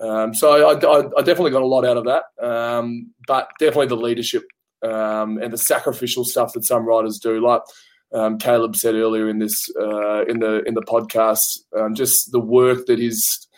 Um, 0.00 0.34
so 0.34 0.68
I, 0.68 0.72
I, 0.72 0.98
I, 1.18 1.22
definitely 1.22 1.50
got 1.50 1.62
a 1.62 1.66
lot 1.66 1.84
out 1.84 1.96
of 1.96 2.04
that. 2.04 2.24
Um, 2.42 3.12
but 3.26 3.50
definitely 3.58 3.88
the 3.88 3.96
leadership 3.96 4.44
um, 4.82 5.38
and 5.38 5.52
the 5.52 5.58
sacrificial 5.58 6.24
stuff 6.24 6.52
that 6.52 6.64
some 6.64 6.86
riders 6.86 7.18
do, 7.18 7.40
like 7.40 7.62
um, 8.12 8.38
Caleb 8.38 8.76
said 8.76 8.94
earlier 8.94 9.28
in 9.28 9.38
this 9.38 9.68
uh, 9.80 10.24
in 10.24 10.40
the 10.40 10.62
in 10.64 10.74
the 10.74 10.82
podcast, 10.82 11.40
um, 11.76 11.94
just 11.94 12.32
the 12.32 12.40
work 12.40 12.86
that 12.86 12.98
his 12.98 13.48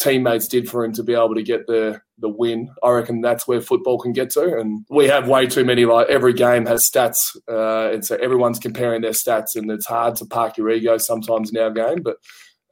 teammates 0.00 0.48
did 0.48 0.68
for 0.68 0.84
him 0.84 0.92
to 0.94 1.02
be 1.02 1.12
able 1.14 1.34
to 1.34 1.42
get 1.42 1.66
the 1.66 2.00
the 2.18 2.28
win. 2.28 2.68
I 2.82 2.90
reckon 2.90 3.20
that's 3.20 3.46
where 3.46 3.60
football 3.60 3.98
can 3.98 4.12
get 4.12 4.30
to. 4.30 4.58
And 4.58 4.84
we 4.90 5.06
have 5.06 5.28
way 5.28 5.46
too 5.46 5.64
many. 5.64 5.84
Like 5.84 6.08
every 6.08 6.32
game 6.32 6.66
has 6.66 6.88
stats, 6.88 7.16
uh, 7.48 7.92
and 7.92 8.04
so 8.04 8.16
everyone's 8.16 8.58
comparing 8.58 9.02
their 9.02 9.12
stats, 9.12 9.54
and 9.54 9.70
it's 9.70 9.86
hard 9.86 10.16
to 10.16 10.26
park 10.26 10.56
your 10.56 10.70
ego 10.70 10.98
sometimes 10.98 11.50
in 11.50 11.58
our 11.58 11.70
game. 11.70 12.02
But 12.02 12.16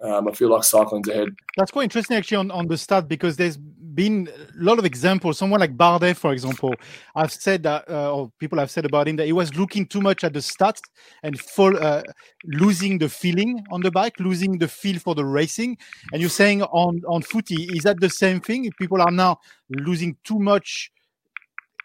um, 0.03 0.29
I 0.29 0.33
feel 0.33 0.51
like 0.51 0.65
cycling's 0.65 1.09
ahead. 1.09 1.29
That's 1.57 1.71
quite 1.71 1.85
interesting 1.85 2.17
actually 2.17 2.37
on, 2.37 2.51
on 2.51 2.69
the 2.69 2.79
stat 2.79 3.09
because 3.09 3.37
there's 3.37 3.59
been 3.99 4.29
a 4.29 4.63
lot 4.63 4.79
of 4.79 4.85
examples. 4.85 5.39
Someone 5.39 5.59
like 5.59 5.77
Bardet, 5.77 6.17
for 6.17 6.33
example, 6.33 6.73
I've 7.17 7.33
said 7.33 7.65
that, 7.65 7.91
uh, 7.91 8.15
or 8.15 8.31
people 8.39 8.57
have 8.59 8.71
said 8.71 8.85
about 8.85 9.09
him 9.09 9.17
that 9.17 9.27
he 9.27 9.33
was 9.33 9.57
looking 9.57 9.87
too 9.87 10.01
much 10.01 10.23
at 10.23 10.33
the 10.33 10.39
stats 10.39 10.81
and 11.25 11.39
fall, 11.39 11.77
uh, 11.77 12.03
losing 12.45 12.99
the 12.99 13.09
feeling 13.09 13.61
on 13.73 13.81
the 13.81 13.91
bike, 13.91 14.15
losing 14.21 14.57
the 14.57 14.69
feel 14.69 15.01
for 15.01 15.17
the 15.17 15.25
racing. 15.25 15.77
And 16.13 16.21
you're 16.21 16.31
saying 16.31 16.63
on 16.63 17.03
on 17.09 17.23
footy, 17.23 17.65
is 17.77 17.83
that 17.83 17.99
the 18.01 18.11
same 18.11 18.41
thing? 18.41 18.71
People 18.79 19.03
are 19.03 19.11
now 19.11 19.41
losing 19.69 20.17
too 20.23 20.39
much 20.39 20.93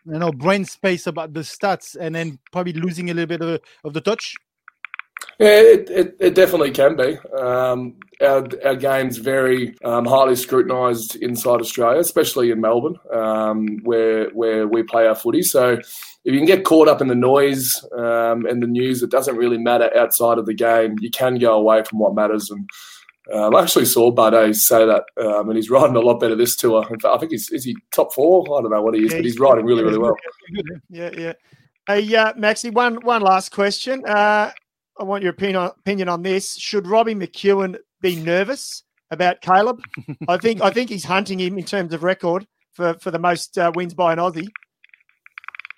you 0.05 0.19
know 0.19 0.31
brain 0.31 0.65
space 0.65 1.07
about 1.07 1.33
the 1.33 1.39
stats 1.39 1.95
and 1.99 2.13
then 2.13 2.37
probably 2.51 2.73
losing 2.73 3.09
a 3.09 3.13
little 3.13 3.37
bit 3.37 3.41
of, 3.41 3.61
of 3.85 3.93
the 3.93 4.01
touch 4.01 4.35
yeah, 5.39 5.47
it, 5.47 5.89
it, 5.89 6.15
it, 6.19 6.35
definitely 6.35 6.71
can 6.71 6.95
be. 6.95 7.17
Um, 7.37 7.95
our, 8.21 8.47
our 8.63 8.75
game's 8.75 9.17
very 9.17 9.75
um, 9.83 10.05
highly 10.05 10.35
scrutinised 10.35 11.15
inside 11.17 11.59
Australia, 11.59 11.99
especially 11.99 12.51
in 12.51 12.61
Melbourne, 12.61 12.97
um, 13.11 13.79
where 13.83 14.29
where 14.29 14.67
we 14.67 14.83
play 14.83 15.07
our 15.07 15.15
footy. 15.15 15.41
So 15.41 15.73
if 15.73 16.33
you 16.33 16.37
can 16.37 16.45
get 16.45 16.63
caught 16.63 16.87
up 16.87 17.01
in 17.01 17.07
the 17.07 17.15
noise 17.15 17.73
um, 17.97 18.45
and 18.45 18.61
the 18.61 18.67
news 18.67 19.01
it 19.01 19.09
doesn't 19.09 19.35
really 19.35 19.57
matter 19.57 19.89
outside 19.97 20.37
of 20.37 20.45
the 20.45 20.53
game, 20.53 20.95
you 20.99 21.09
can 21.09 21.39
go 21.39 21.55
away 21.55 21.83
from 21.83 21.99
what 21.99 22.15
matters. 22.15 22.49
And 22.51 22.69
um, 23.33 23.55
I 23.55 23.63
actually 23.63 23.85
saw 23.85 24.11
Bardet 24.11 24.55
say 24.55 24.85
that, 24.85 25.03
um, 25.17 25.49
and 25.49 25.57
he's 25.57 25.69
riding 25.71 25.95
a 25.95 26.01
lot 26.01 26.19
better 26.19 26.35
this 26.35 26.55
tour. 26.55 26.85
In 26.89 26.99
fact, 26.99 27.15
I 27.15 27.17
think 27.17 27.31
he's 27.31 27.49
is 27.51 27.65
he 27.65 27.75
top 27.93 28.13
four. 28.13 28.43
I 28.57 28.61
don't 28.61 28.71
know 28.71 28.81
what 28.81 28.93
he 28.93 29.01
is, 29.03 29.11
yeah, 29.11 29.17
but 29.17 29.25
he's, 29.25 29.33
he's 29.33 29.39
riding 29.39 29.65
really, 29.65 29.83
really 29.83 29.97
well. 29.97 30.15
Yeah, 30.89 31.09
yeah. 31.17 31.33
Hey, 31.87 32.15
uh, 32.15 32.33
Maxi, 32.33 32.71
one 32.71 32.95
one 33.03 33.21
last 33.21 33.51
question. 33.51 34.05
Uh, 34.05 34.51
I 34.99 35.03
want 35.03 35.23
your 35.23 35.31
opinion 35.31 35.63
opinion 35.63 36.09
on 36.09 36.21
this. 36.21 36.55
Should 36.55 36.87
Robbie 36.87 37.15
McEwen 37.15 37.77
be 38.01 38.15
nervous 38.15 38.83
about 39.11 39.41
Caleb? 39.41 39.81
I 40.27 40.37
think 40.37 40.61
I 40.61 40.69
think 40.69 40.89
he's 40.89 41.05
hunting 41.05 41.39
him 41.39 41.57
in 41.57 41.65
terms 41.65 41.93
of 41.93 42.03
record 42.03 42.47
for, 42.73 42.95
for 42.95 43.11
the 43.11 43.19
most 43.19 43.57
uh, 43.57 43.71
wins 43.73 43.93
by 43.93 44.13
an 44.13 44.19
Aussie. 44.19 44.49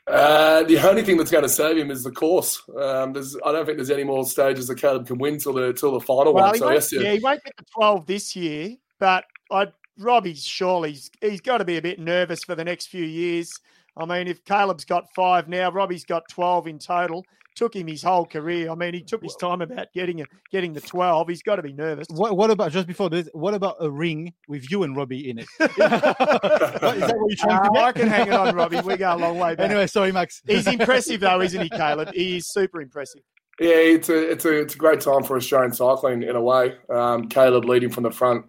Uh, 0.08 0.62
the 0.63 0.78
only 0.88 1.01
thing 1.01 1.17
that's 1.17 1.32
going 1.32 1.43
to 1.43 1.49
save 1.49 1.78
him 1.78 1.89
is 1.89 2.04
the 2.04 2.12
course. 2.12 2.62
Um, 2.78 3.15
I 3.43 3.51
don't 3.51 3.65
think 3.65 3.78
there's 3.78 3.89
any 3.89 4.04
more 4.04 4.23
stages 4.25 4.67
that 4.67 4.80
Caleb 4.80 5.08
can 5.08 5.17
win 5.17 5.39
till 5.39 5.54
the 5.54 5.73
till 5.73 5.91
the 5.91 5.99
final 5.99 6.34
well, 6.34 6.47
one. 6.47 6.58
So 6.58 6.69
yes, 6.71 6.93
yeah. 6.93 7.01
yeah, 7.01 7.13
he 7.13 7.19
won't 7.19 7.43
get 7.43 7.56
the 7.58 7.65
12 7.73 8.06
this 8.06 8.36
year, 8.36 8.75
but 8.99 9.25
I 9.51 9.67
Robbie's 9.97 10.43
surely 10.43 10.91
he's, 10.91 11.10
he's 11.21 11.41
got 11.41 11.60
to 11.60 11.65
be 11.65 11.78
a 11.78 11.82
bit 11.82 11.99
nervous 11.99 12.43
for 12.43 12.54
the 12.54 12.63
next 12.63 12.88
few 12.88 13.06
years. 13.06 13.54
I 13.97 14.06
mean, 14.06 14.28
if 14.28 14.43
Caleb's 14.43 14.84
got 14.84 15.06
five 15.15 15.47
now, 15.47 15.71
Robbie's 15.71 16.04
got 16.04 16.28
12 16.30 16.67
in 16.67 16.80
total 16.80 17.23
took 17.56 17.76
him 17.76 17.88
his 17.88 18.04
whole 18.04 18.26
career. 18.26 18.70
I 18.70 18.76
mean, 18.76 18.94
he 18.94 19.02
took 19.02 19.24
his 19.24 19.36
time 19.36 19.62
about 19.62 19.88
getting 19.94 20.20
it, 20.20 20.28
getting 20.52 20.74
the 20.74 20.82
twelve. 20.82 21.28
He's 21.30 21.41
got 21.41 21.56
to 21.56 21.63
be 21.63 21.74
nervous. 21.74 22.08
What, 22.10 22.38
what, 22.38 22.52
about 22.52 22.72
just 22.72 22.88
before 22.88 23.10
this? 23.10 23.30
What 23.34 23.54
about 23.54 23.78
a 23.80 23.89
ring 23.89 24.34
with 24.48 24.70
you 24.70 24.84
and 24.84 24.96
Robbie 24.96 25.30
in 25.30 25.39
it? 25.39 25.48
what, 25.58 25.70
is 25.72 25.76
that 25.78 27.15
what 27.18 27.30
you're 27.30 27.38
trying 27.38 27.60
uh, 27.60 27.63
to 27.63 27.70
get? 27.74 27.84
I 27.84 27.91
can 27.91 28.08
hang 28.08 28.28
it 28.28 28.34
on, 28.34 28.56
Robbie. 28.56 28.82
We 28.82 28.98
go 28.98 29.15
a 29.15 29.18
long 29.18 29.38
way 29.39 29.56
back. 29.56 29.65
Anyway, 29.65 29.88
sorry, 29.88 30.12
Max. 30.12 30.41
He's 30.46 30.68
impressive 30.68 31.22
though, 31.22 31.41
isn't 31.41 31.62
he, 31.62 31.70
Caleb? 31.76 32.13
He 32.13 32.38
is 32.38 32.48
super 32.50 32.82
impressive. 32.82 33.22
Yeah, 33.60 33.70
it's 33.70 34.10
a 34.10 34.32
it's 34.32 34.46
a 34.46 34.62
it's 34.62 34.76
a 34.76 34.78
great 34.78 35.00
time 35.00 35.24
for 35.24 35.38
Australian 35.38 35.74
cycling 35.74 36.24
in 36.24 36.36
a 36.36 36.41
way. 36.41 36.76
Um, 36.89 37.30
Caleb 37.30 37.65
leading 37.65 37.89
from 37.89 38.04
the 38.04 38.12
front 38.12 38.46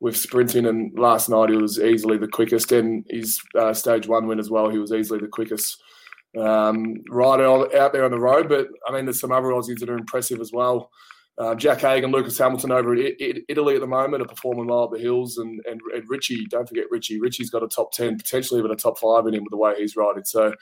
with 0.00 0.16
sprinting, 0.16 0.66
and 0.66 0.98
last 0.98 1.28
night 1.28 1.48
he 1.48 1.56
was 1.56 1.78
easily 1.78 2.18
the 2.18 2.28
quickest, 2.28 2.70
and 2.72 3.06
his 3.08 3.40
uh, 3.58 3.72
stage 3.72 4.06
one 4.06 4.26
win 4.26 4.38
as 4.38 4.50
well. 4.50 4.68
He 4.68 4.78
was 4.78 4.92
easily 4.92 5.18
the 5.18 5.28
quickest 5.28 5.82
um, 6.38 6.96
rider 7.08 7.44
out 7.76 7.92
there 7.92 8.04
on 8.04 8.10
the 8.10 8.18
road. 8.18 8.48
But 8.48 8.68
I 8.88 8.92
mean, 8.92 9.04
there's 9.06 9.20
some 9.20 9.32
other 9.32 9.48
Aussies 9.48 9.78
that 9.80 9.88
are 9.90 9.96
impressive 9.98 10.40
as 10.40 10.52
well. 10.52 10.90
uh, 11.38 11.54
Jack 11.54 11.80
Hagan, 11.80 12.10
Lucas 12.10 12.36
Hamilton 12.38 12.70
over 12.70 12.94
in 12.94 13.14
Italy 13.48 13.74
at 13.74 13.80
the 13.80 13.86
moment 13.86 14.22
are 14.22 14.26
performing 14.26 14.66
well 14.66 14.84
at 14.84 14.90
the 14.90 14.98
hills, 14.98 15.38
and, 15.38 15.60
and 15.68 15.80
and 15.94 16.04
Richie, 16.08 16.44
don't 16.46 16.68
forget 16.68 16.84
Richie. 16.90 17.18
Richie's 17.20 17.50
got 17.50 17.62
a 17.62 17.68
top 17.68 17.92
ten, 17.92 18.16
potentially 18.16 18.58
even 18.60 18.70
a 18.70 18.76
top 18.76 18.98
five 18.98 19.26
in 19.26 19.34
him 19.34 19.42
with 19.44 19.50
the 19.50 19.56
way 19.56 19.74
he's 19.78 19.96
riding. 19.96 20.24
So 20.24 20.52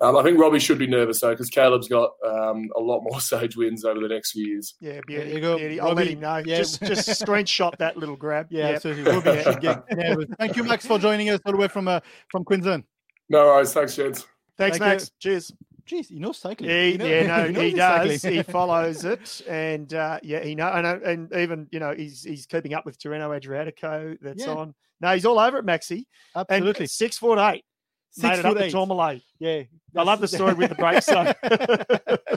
um, 0.00 0.16
I 0.16 0.24
think 0.24 0.40
Robbie 0.40 0.58
should 0.58 0.78
be 0.78 0.88
nervous 0.88 1.20
though 1.20 1.30
because 1.30 1.50
Caleb's 1.50 1.86
got 1.86 2.10
um, 2.26 2.68
a 2.76 2.80
lot 2.80 3.02
more 3.02 3.20
stage 3.28 3.56
wins 3.56 3.84
over 3.84 4.00
the 4.00 4.08
next 4.08 4.32
few 4.32 4.44
years. 4.46 4.74
Yeah, 4.80 5.00
beauty. 5.06 5.30
you 5.34 5.40
go, 5.40 5.56
beauty. 5.56 5.78
I'll 5.78 5.92
let 5.94 6.08
him 6.08 6.18
know. 6.20 6.42
Yeah. 6.44 6.56
Just 6.56 6.82
just 6.84 7.08
screenshot 7.08 7.76
that 7.78 7.96
little 7.96 8.16
grab. 8.16 8.48
Yeah, 8.50 8.66
Yep. 8.70 8.74
absolutely. 8.74 9.12
Robbie 9.12 9.42
should 9.44 9.60
get 9.60 9.84
nervous. 9.92 10.26
Thank 10.38 10.56
you, 10.56 10.64
Max, 10.64 10.84
for 10.84 10.98
joining 10.98 11.30
us 11.30 11.40
all 11.46 11.52
the 11.52 11.58
way 11.58 11.68
from 11.68 11.86
uh, 11.86 12.00
from 12.28 12.44
Queensland. 12.44 12.82
No 13.30 13.46
worries, 13.46 13.72
thanks, 13.72 13.94
gents. 13.94 14.26
Thanks, 14.58 14.78
Thank 14.78 14.90
Max. 14.92 15.04
you. 15.04 15.10
Cheers. 15.30 15.52
Jeez, 15.86 16.08
he 16.08 16.18
knows 16.18 16.38
cycling. 16.38 16.70
He, 16.70 16.92
yeah, 16.96 17.26
no, 17.26 17.50
knows 17.50 17.62
he 17.62 17.72
does. 17.74 18.22
cycling. 18.22 18.36
he 18.36 18.42
follows 18.52 19.04
it, 19.04 19.42
and 19.46 19.92
uh, 19.92 20.18
yeah, 20.22 20.42
he 20.42 20.54
know, 20.54 20.68
and, 20.68 20.86
and 21.02 21.32
even 21.36 21.66
you 21.70 21.78
know 21.80 21.92
he's 21.94 22.22
he's 22.22 22.46
keeping 22.46 22.72
up 22.72 22.86
with 22.86 22.98
Tirreno-Adriatico. 22.98 24.16
That's 24.20 24.46
Yeah. 24.46 24.54
on. 24.54 24.74
No, 25.00 25.12
he's 25.12 25.26
all 25.26 25.38
over 25.38 25.58
it, 25.58 25.66
Maxi. 25.66 26.04
Absolutely. 26.34 26.84
And 26.84 26.90
six 26.90 27.18
foot 27.18 27.38
eight. 27.38 27.64
Six 28.10 28.22
made 28.22 28.32
it 28.38 28.42
foot 28.42 28.46
up 28.52 28.56
to 28.58 28.64
eight. 28.64 28.70
Tourmalet. 28.72 29.22
Yeah, 29.44 29.64
I 29.94 30.02
love 30.04 30.20
the 30.22 30.28
story 30.28 30.54
with 30.54 30.70
the 30.70 30.74
brakes. 30.76 31.06
So 31.14 31.34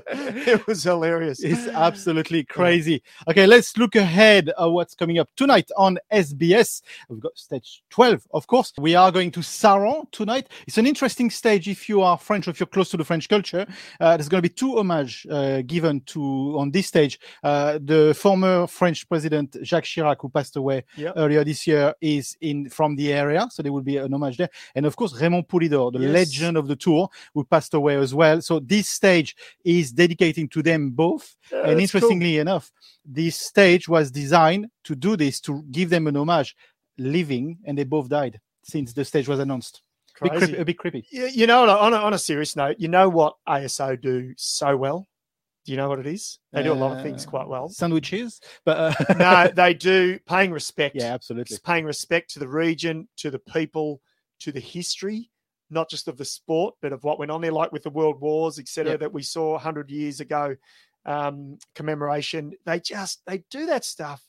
it 0.09 0.65
was 0.67 0.83
hilarious. 0.83 1.41
It's 1.43 1.67
absolutely 1.67 2.43
crazy. 2.43 3.01
Okay, 3.29 3.45
let's 3.47 3.77
look 3.77 3.95
ahead 3.95 4.49
at 4.59 4.65
what's 4.67 4.93
coming 4.95 5.17
up 5.19 5.29
tonight 5.37 5.69
on 5.77 5.97
SBS. 6.11 6.81
We've 7.09 7.19
got 7.21 7.37
stage 7.37 7.83
12, 7.91 8.27
of 8.31 8.47
course. 8.47 8.73
We 8.77 8.95
are 8.95 9.11
going 9.11 9.31
to 9.31 9.39
Sarran 9.41 10.09
tonight. 10.11 10.49
It's 10.67 10.77
an 10.77 10.85
interesting 10.87 11.29
stage 11.29 11.67
if 11.69 11.87
you 11.87 12.01
are 12.01 12.17
French 12.17 12.47
or 12.47 12.51
if 12.51 12.59
you're 12.59 12.67
close 12.67 12.89
to 12.91 12.97
the 12.97 13.05
French 13.05 13.29
culture. 13.29 13.65
Uh, 14.01 14.17
there's 14.17 14.29
going 14.29 14.41
to 14.43 14.49
be 14.49 14.53
two 14.53 14.77
homage 14.77 15.25
uh, 15.29 15.61
given 15.61 16.01
to 16.07 16.21
on 16.59 16.71
this 16.71 16.87
stage. 16.87 17.19
Uh, 17.43 17.79
the 17.83 18.13
former 18.19 18.67
French 18.67 19.07
president 19.07 19.55
Jacques 19.63 19.85
Chirac, 19.85 20.17
who 20.19 20.29
passed 20.29 20.55
away 20.57 20.83
Yep. 20.97 21.13
earlier 21.15 21.43
this 21.43 21.65
year, 21.67 21.93
is 22.01 22.35
in 22.41 22.69
from 22.69 22.95
the 22.95 23.13
area, 23.13 23.47
so 23.51 23.61
there 23.63 23.71
will 23.71 23.81
be 23.93 23.97
an 23.97 24.13
homage 24.13 24.37
there. 24.37 24.49
And 24.75 24.85
of 24.85 24.95
course, 24.95 25.13
Raymond 25.21 25.47
Poulidor, 25.47 25.91
the 25.93 25.99
Yes. 25.99 26.11
legend 26.13 26.57
of 26.57 26.67
the 26.67 26.75
tour, 26.75 26.96
who 27.33 27.43
passed 27.43 27.73
away 27.73 27.95
as 27.95 28.13
well. 28.13 28.41
So 28.41 28.59
this 28.59 28.87
stage 28.89 29.35
is 29.63 29.91
dedicating 29.91 30.47
to 30.49 30.61
them 30.63 30.91
both. 30.91 31.35
Yeah, 31.51 31.57
and 31.59 31.79
that's 31.79 31.91
cool. 31.91 32.01
interestingly 32.01 32.37
enough, 32.39 32.71
this 33.05 33.35
stage 33.37 33.87
was 33.87 34.11
designed 34.11 34.67
to 34.85 34.95
do 34.95 35.15
this, 35.15 35.39
to 35.41 35.63
give 35.71 35.89
them 35.89 36.07
an 36.07 36.15
homage, 36.17 36.55
living, 36.97 37.57
and 37.65 37.77
they 37.77 37.83
both 37.85 38.09
died 38.09 38.39
since 38.63 38.93
the 38.93 39.05
stage 39.05 39.27
was 39.27 39.39
announced. 39.39 39.81
Bit 40.21 40.31
creepy, 40.31 40.57
a 40.57 40.65
bit 40.65 40.77
creepy. 40.79 41.05
You, 41.11 41.27
you 41.27 41.47
know, 41.47 41.69
on 41.69 41.93
a, 41.93 41.97
on 41.97 42.13
a 42.13 42.17
serious 42.17 42.55
note, 42.55 42.77
you 42.79 42.87
know 42.87 43.07
what 43.07 43.35
ASO 43.47 44.01
do 44.01 44.33
so 44.35 44.75
well? 44.75 45.05
Do 45.63 45.73
you 45.73 45.77
know 45.77 45.89
what 45.89 45.99
it 45.99 46.07
is? 46.07 46.39
They 46.53 46.63
do 46.63 46.71
a 46.71 46.73
lot 46.73 46.95
of 46.97 47.03
things 47.03 47.25
Uh, 47.27 47.29
quite 47.29 47.47
well. 47.47 47.67
Sandwiches, 47.69 48.39
but 48.65 48.77
uh, 48.77 49.13
no, 49.17 49.51
they 49.55 49.73
do 49.73 50.17
paying 50.25 50.51
respect. 50.51 50.95
yeah, 50.95 51.13
absolutely. 51.13 51.53
It's 51.53 51.61
paying 51.61 51.85
respect 51.85 52.31
to 52.31 52.39
the 52.39 52.47
region, 52.47 53.07
to 53.17 53.29
the 53.29 53.37
people, 53.37 54.01
to 54.39 54.51
the 54.51 54.61
history, 54.61 55.29
not 55.69 55.89
just 55.89 56.07
of 56.07 56.17
the 56.17 56.25
sport, 56.25 56.75
but 56.81 56.93
of 56.93 57.03
what 57.03 57.19
went 57.19 57.31
on 57.31 57.41
there, 57.41 57.51
like 57.51 57.71
with 57.71 57.83
the 57.83 57.89
World 57.89 58.19
Wars, 58.21 58.59
etc., 58.59 58.91
Yep. 58.91 58.99
that 59.01 59.13
we 59.13 59.23
saw 59.23 59.51
100 59.53 59.89
years 59.91 60.19
ago, 60.19 60.55
um, 61.05 61.57
commemoration. 61.75 62.53
They 62.65 62.79
just 62.79 63.21
they 63.25 63.43
do 63.49 63.67
that 63.67 63.85
stuff. 63.85 64.26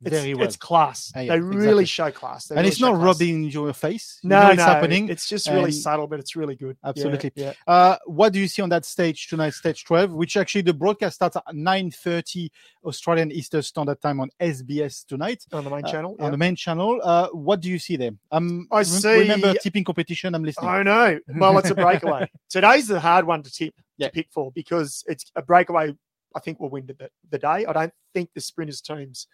It's, 0.00 0.16
Very 0.16 0.34
well. 0.34 0.44
it's 0.44 0.56
class. 0.56 1.10
Ah, 1.16 1.20
yeah, 1.20 1.32
they 1.34 1.40
really 1.40 1.82
exactly. 1.82 1.84
show 1.86 2.10
class. 2.12 2.46
They 2.46 2.54
and 2.54 2.58
really 2.60 2.68
it's 2.68 2.80
not 2.80 2.92
class. 2.94 3.04
rubbed 3.04 3.22
in 3.22 3.42
your 3.44 3.72
face. 3.72 4.20
You 4.22 4.28
No, 4.30 4.42
know 4.42 4.48
it's 4.50 4.58
no, 4.58 4.64
happening. 4.64 5.08
It's 5.08 5.28
just 5.28 5.48
really 5.48 5.64
and- 5.64 5.74
subtle, 5.74 6.06
but 6.06 6.20
it's 6.20 6.36
really 6.36 6.54
good. 6.54 6.76
Absolutely. 6.84 7.32
Yeah. 7.34 7.54
Uh, 7.66 7.96
what 8.06 8.32
do 8.32 8.38
you 8.38 8.46
see 8.46 8.62
on 8.62 8.68
that 8.68 8.84
stage 8.84 9.26
tonight, 9.26 9.54
stage 9.54 9.84
12, 9.84 10.12
which 10.12 10.36
actually 10.36 10.62
the 10.62 10.72
broadcast 10.72 11.16
starts 11.16 11.34
at 11.36 11.42
9.30 11.52 12.48
Australian 12.84 13.32
Eastern 13.32 13.62
Standard 13.62 14.00
Time 14.00 14.20
on 14.20 14.30
SBS 14.40 15.04
tonight. 15.04 15.44
On 15.52 15.64
the 15.64 15.70
main 15.70 15.84
Uh, 15.84 15.90
channel. 15.90 16.16
On 16.20 16.30
the 16.30 16.38
main 16.38 16.54
channel. 16.54 17.00
Uh, 17.02 17.28
what 17.32 17.60
do 17.60 17.68
you 17.68 17.80
see 17.80 17.96
there? 17.96 18.12
Um, 18.30 18.68
I 18.70 18.84
see- 18.84 19.08
Remember 19.20 19.54
tipping 19.54 19.82
competition? 19.84 20.34
I'm 20.34 20.44
listening. 20.44 20.70
I 20.70 20.82
know. 20.84 21.18
Well, 21.36 21.58
it's 21.58 21.70
a 21.70 21.74
breakaway. 21.74 22.30
Today's 22.48 22.86
the 22.86 23.00
hard 23.00 23.26
one 23.26 23.42
to 23.42 23.50
tip 23.50 23.74
Yeah. 23.96 24.06
to 24.08 24.12
pick 24.12 24.28
for 24.30 24.52
because 24.52 25.02
it's 25.08 25.30
a 25.34 25.42
breakaway. 25.42 25.94
I 26.36 26.40
think 26.40 26.60
we'll 26.60 26.70
win 26.70 26.86
the, 26.86 27.10
the 27.30 27.38
day. 27.38 27.66
I 27.66 27.72
don't 27.72 27.92
think 28.14 28.30
the 28.34 28.40
sprinters 28.40 28.80
teams 28.80 29.26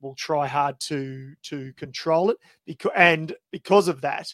will 0.00 0.14
try 0.14 0.46
hard 0.46 0.78
to 0.80 1.32
to 1.42 1.72
control 1.74 2.30
it 2.30 2.36
because 2.66 2.92
and 2.96 3.34
because 3.50 3.88
of 3.88 4.00
that, 4.02 4.32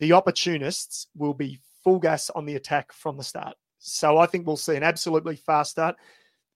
the 0.00 0.12
opportunists 0.12 1.08
will 1.16 1.34
be 1.34 1.60
full 1.82 1.98
gas 1.98 2.30
on 2.30 2.46
the 2.46 2.56
attack 2.56 2.92
from 2.92 3.16
the 3.16 3.22
start. 3.24 3.54
So 3.78 4.18
I 4.18 4.26
think 4.26 4.46
we'll 4.46 4.56
see 4.56 4.76
an 4.76 4.82
absolutely 4.82 5.36
fast 5.36 5.72
start. 5.72 5.96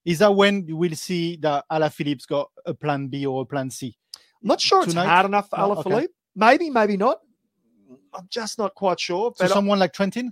Is 0.05 0.19
that 0.19 0.33
when 0.33 0.65
we'll 0.67 0.95
see 0.95 1.35
that 1.37 1.65
Alaphilippe's 1.71 2.25
got 2.25 2.49
a 2.65 2.73
plan 2.73 3.07
B 3.07 3.25
or 3.25 3.43
a 3.43 3.45
plan 3.45 3.69
C? 3.69 3.95
I'm 4.41 4.47
not 4.47 4.61
sure 4.61 4.81
it's 4.83 4.93
Tonight? 4.93 5.05
hard 5.05 5.25
enough 5.25 5.49
for 5.49 5.59
Oh, 5.59 5.75
Alaphilippe. 5.75 5.93
okay. 5.97 6.07
Maybe, 6.35 6.69
maybe 6.69 6.97
not. 6.97 7.19
I'm 8.13 8.27
just 8.29 8.57
not 8.57 8.73
quite 8.73 8.99
sure. 8.99 9.33
So 9.35 9.47
someone 9.47 9.77
like 9.77 9.93
Trentin? 9.93 10.31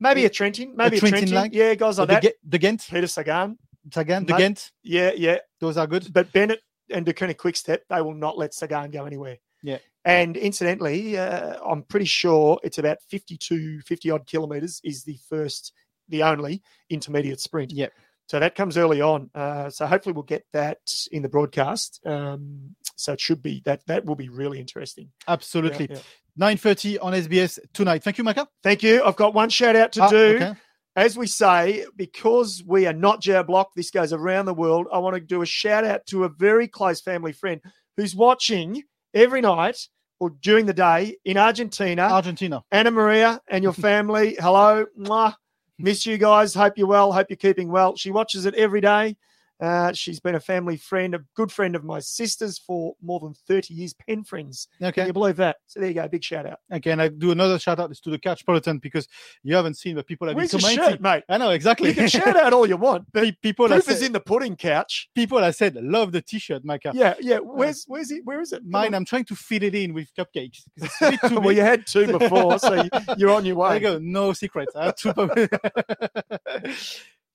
maybe 0.00 0.24
a 0.24 0.30
Trentin, 0.30 0.74
maybe 0.74 0.98
a, 0.98 1.00
Trentin 1.00 1.24
Trentin. 1.24 1.32
like? 1.32 1.52
Yeah, 1.54 1.74
guys 1.74 1.98
like 1.98 2.08
the, 2.08 2.14
that. 2.14 2.34
The 2.44 2.58
Ghent? 2.58 2.86
Peter 2.88 3.06
Sagan. 3.06 3.58
Sagan? 3.92 4.24
The. 4.24 4.34
Ghent? 4.36 4.70
Yeah, 4.82 5.10
yeah. 5.16 5.38
Those 5.60 5.76
are 5.76 5.86
good. 5.86 6.12
But 6.12 6.32
Bennett 6.32 6.60
and 6.90 7.06
Deceuninck 7.06 7.36
quick 7.38 7.56
step, 7.56 7.82
they 7.88 8.00
will 8.02 8.14
not 8.14 8.38
let 8.38 8.54
Sagan 8.54 8.90
go 8.90 9.04
anywhere. 9.04 9.38
Yeah. 9.62 9.78
And 10.04 10.36
incidentally, 10.36 11.18
uh, 11.18 11.56
I'm 11.64 11.82
pretty 11.82 12.06
sure 12.06 12.58
it's 12.62 12.78
about 12.78 12.98
52, 13.10 13.80
50 13.80 14.10
odd 14.10 14.26
kilometers 14.26 14.80
is 14.84 15.04
the 15.04 15.18
first, 15.28 15.72
the 16.08 16.22
only 16.22 16.62
intermediate 16.88 17.40
sprint. 17.40 17.72
Yep. 17.72 17.92
So 18.28 18.38
that 18.40 18.54
comes 18.54 18.76
early 18.76 19.00
on. 19.00 19.30
Uh, 19.34 19.70
so 19.70 19.86
hopefully 19.86 20.12
we'll 20.12 20.22
get 20.22 20.44
that 20.52 20.78
in 21.12 21.22
the 21.22 21.28
broadcast. 21.28 22.00
Um, 22.06 22.74
so 22.96 23.12
it 23.14 23.20
should 23.20 23.42
be 23.42 23.62
that 23.64 23.84
that 23.86 24.04
will 24.04 24.16
be 24.16 24.28
really 24.28 24.60
interesting. 24.60 25.10
Yeah, 25.26 25.32
Absolutely. 25.32 25.88
yeah. 25.90 25.98
9.30 26.38 26.98
on 27.02 27.12
SBS 27.14 27.58
tonight. 27.72 28.04
Thank 28.04 28.18
you, 28.18 28.24
Micah. 28.24 28.46
Thank 28.62 28.82
you. 28.82 29.02
I've 29.02 29.16
got 29.16 29.34
one 29.34 29.48
shout 29.48 29.76
out 29.76 29.92
to 29.92 30.02
Ah, 30.04 30.08
do. 30.10 30.36
okay. 30.36 30.54
As 30.98 31.16
we 31.16 31.28
say, 31.28 31.86
because 31.94 32.64
we 32.66 32.84
are 32.84 32.92
not 32.92 33.20
Jar 33.20 33.44
Block, 33.44 33.72
this 33.76 33.92
goes 33.92 34.12
around 34.12 34.46
the 34.46 34.52
world. 34.52 34.88
I 34.92 34.98
want 34.98 35.14
to 35.14 35.20
do 35.20 35.42
a 35.42 35.46
shout 35.46 35.84
out 35.84 36.04
to 36.06 36.24
a 36.24 36.28
very 36.28 36.66
close 36.66 37.00
family 37.00 37.30
friend 37.30 37.60
who's 37.96 38.16
watching 38.16 38.82
every 39.14 39.40
night 39.40 39.78
or 40.18 40.30
during 40.30 40.66
the 40.66 40.74
day 40.74 41.16
in 41.24 41.36
Argentina. 41.36 42.02
Argentina. 42.02 42.64
Anna 42.72 42.90
Maria 42.90 43.40
and 43.46 43.62
your 43.62 43.74
family. 43.74 44.36
Hello. 44.40 44.86
Mwah. 44.98 45.36
Miss 45.78 46.04
you 46.04 46.18
guys. 46.18 46.52
Hope 46.52 46.76
you're 46.76 46.88
well. 46.88 47.12
Hope 47.12 47.28
you're 47.30 47.36
keeping 47.36 47.68
well. 47.68 47.94
She 47.94 48.10
watches 48.10 48.44
it 48.44 48.56
every 48.56 48.80
day. 48.80 49.16
Uh, 49.60 49.92
she's 49.92 50.20
been 50.20 50.34
a 50.36 50.40
family 50.40 50.76
friend, 50.76 51.14
a 51.14 51.20
good 51.34 51.50
friend 51.50 51.74
of 51.74 51.82
my 51.82 51.98
sister's 51.98 52.58
for 52.58 52.94
more 53.02 53.18
than 53.18 53.34
30 53.48 53.74
years, 53.74 53.92
pen 53.92 54.22
friends. 54.22 54.68
Can 54.78 54.88
Okay. 54.88 55.06
you 55.06 55.12
believe 55.12 55.36
that? 55.36 55.56
So 55.66 55.80
there 55.80 55.88
you 55.88 55.94
go. 55.94 56.06
Big 56.06 56.22
shout 56.22 56.46
out. 56.46 56.58
Again, 56.70 57.00
I 57.00 57.08
do 57.08 57.32
another 57.32 57.58
shout 57.58 57.80
out 57.80 57.92
to 57.92 58.10
the 58.10 58.18
Couch 58.18 58.46
Peloton 58.46 58.78
because 58.78 59.08
you 59.42 59.56
haven't 59.56 59.74
seen, 59.74 59.96
but 59.96 60.06
people 60.06 60.28
have 60.28 60.36
Where's 60.36 60.52
been 60.52 60.60
commenting. 60.60 60.84
shirt, 60.92 61.00
mate? 61.00 61.24
I 61.28 61.38
know 61.38 61.50
exactly. 61.50 61.88
You 61.88 61.94
can 61.96 62.08
shout 62.08 62.36
out 62.36 62.52
all 62.52 62.66
you 62.68 62.76
want, 62.76 63.06
but 63.12 63.34
people 63.42 63.66
proof 63.66 63.88
is 63.88 64.00
in 64.02 64.12
the 64.12 64.20
pudding 64.20 64.54
couch. 64.54 65.08
people 65.14 65.38
have 65.38 65.56
said 65.56 65.74
love 65.74 66.12
the 66.12 66.22
T-shirt, 66.22 66.64
Micah. 66.64 66.92
Yeah, 66.94 67.14
yeah. 67.20 67.38
Where's 67.38 67.84
where's 67.88 68.10
it? 68.12 68.22
Where 68.24 68.40
is 68.40 68.52
it? 68.52 68.62
Mine. 68.64 68.94
I'm 68.94 69.04
trying 69.04 69.24
to 69.26 69.34
fit 69.34 69.62
it 69.64 69.74
in 69.74 69.92
with 69.92 70.12
cupcakes. 70.14 70.62
well, 71.32 71.50
you 71.52 71.62
had 71.62 71.86
two 71.86 72.06
before, 72.18 72.58
so 72.60 72.74
you- 72.82 72.90
you're 73.16 73.30
on 73.30 73.44
your 73.44 73.56
way. 73.56 73.80
There 73.80 73.92
you 73.92 73.98
go. 73.98 74.04
No 74.04 74.32
secrets. 74.32 74.76
I 74.76 74.84
have 74.86 74.94
two. 74.96 75.12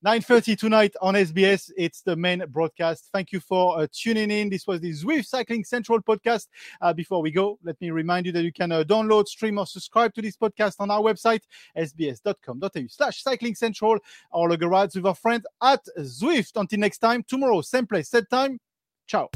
9.30 0.04 0.58
tonight 0.58 0.94
on 1.02 1.13
SBS. 1.13 1.72
It's 1.78 2.02
the 2.02 2.13
main 2.13 2.44
broadcast. 2.50 3.08
Thank 3.13 3.32
you 3.32 3.39
for 3.39 3.80
uh, 3.80 3.88
tuning 3.89 4.32
in. 4.32 4.50
This 4.50 4.68
was 4.68 4.82
the 4.82 4.92
Zwift 4.92 5.28
Cycling 5.28 5.63
Central 5.63 6.02
podcast. 6.02 6.48
Uh, 6.82 6.92
before 6.92 7.22
we 7.22 7.32
go, 7.32 7.58
let 7.63 7.80
me 7.80 7.89
remind 7.89 8.26
you 8.26 8.34
that 8.34 8.44
you 8.44 8.52
can 8.52 8.74
uh, 8.74 8.84
download, 8.84 9.30
stream, 9.30 9.58
or 9.58 9.66
subscribe 9.66 10.13
to 10.16 10.22
this 10.22 10.36
podcast 10.36 10.76
on 10.80 10.92
our 10.92 11.00
website, 11.00 11.44
sbs.com.au 11.78 12.88
slash 12.89 13.24
cycling 13.24 13.56
central, 13.56 13.98
or 14.32 14.50
log 14.50 14.62
a 14.62 14.68
rides 14.68 14.94
with 14.96 15.06
our 15.06 15.16
friend 15.16 15.46
at 15.62 15.86
Zwift. 16.00 16.52
Until 16.58 16.80
next 16.80 16.98
time, 16.98 17.24
tomorrow, 17.24 17.62
same 17.62 17.88
place, 17.88 18.10
same 18.10 18.26
time. 18.30 18.60
Ciao. 19.08 19.30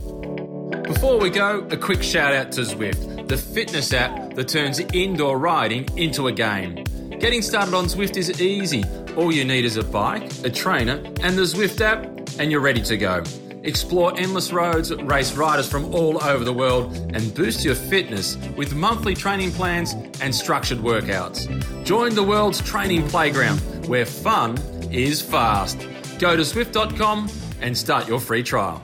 Before 0.84 1.18
we 1.18 1.30
go, 1.30 1.66
a 1.72 1.78
quick 1.78 2.04
shout 2.04 2.34
out 2.34 2.52
to 2.54 2.62
Zwift, 2.62 3.30
the 3.30 3.38
fitness 3.38 3.94
app 3.94 4.34
that 4.34 4.50
turns 4.50 4.80
indoor 4.80 5.40
riding 5.40 5.88
into 5.98 6.28
a 6.28 6.32
game. 6.34 6.84
Getting 7.20 7.42
started 7.42 7.74
on 7.74 7.86
Zwift 7.86 8.16
is 8.16 8.40
easy. 8.40 8.84
All 9.16 9.32
you 9.32 9.44
need 9.44 9.66
is 9.66 9.76
a 9.76 9.84
bike, 9.84 10.32
a 10.46 10.52
trainer, 10.52 11.02
and 11.22 11.36
the 11.36 11.42
Zwift 11.42 11.82
app, 11.82 12.06
and 12.40 12.52
you're 12.52 12.62
ready 12.62 12.82
to 12.84 12.96
go. 12.96 13.24
Explore 13.64 14.18
endless 14.20 14.54
roads, 14.54 14.94
race 14.94 15.34
riders 15.36 15.68
from 15.68 15.94
all 15.96 16.24
over 16.24 16.44
the 16.44 16.54
world, 16.54 16.96
and 17.16 17.34
boost 17.34 17.66
your 17.66 17.74
fitness 17.74 18.38
with 18.56 18.76
monthly 18.76 19.16
training 19.16 19.52
plans 19.52 19.94
and 20.22 20.34
structured 20.34 20.78
workouts. 20.78 21.48
Join 21.84 22.14
the 22.14 22.24
world's 22.24 22.62
training 22.62 23.08
playground 23.08 23.58
where 23.88 24.06
fun 24.06 24.56
is 24.92 25.20
fast. 25.20 25.80
Go 26.20 26.36
to 26.36 26.44
Zwift.com 26.44 27.30
and 27.62 27.76
start 27.76 28.08
your 28.08 28.20
free 28.20 28.44
trial. 28.44 28.84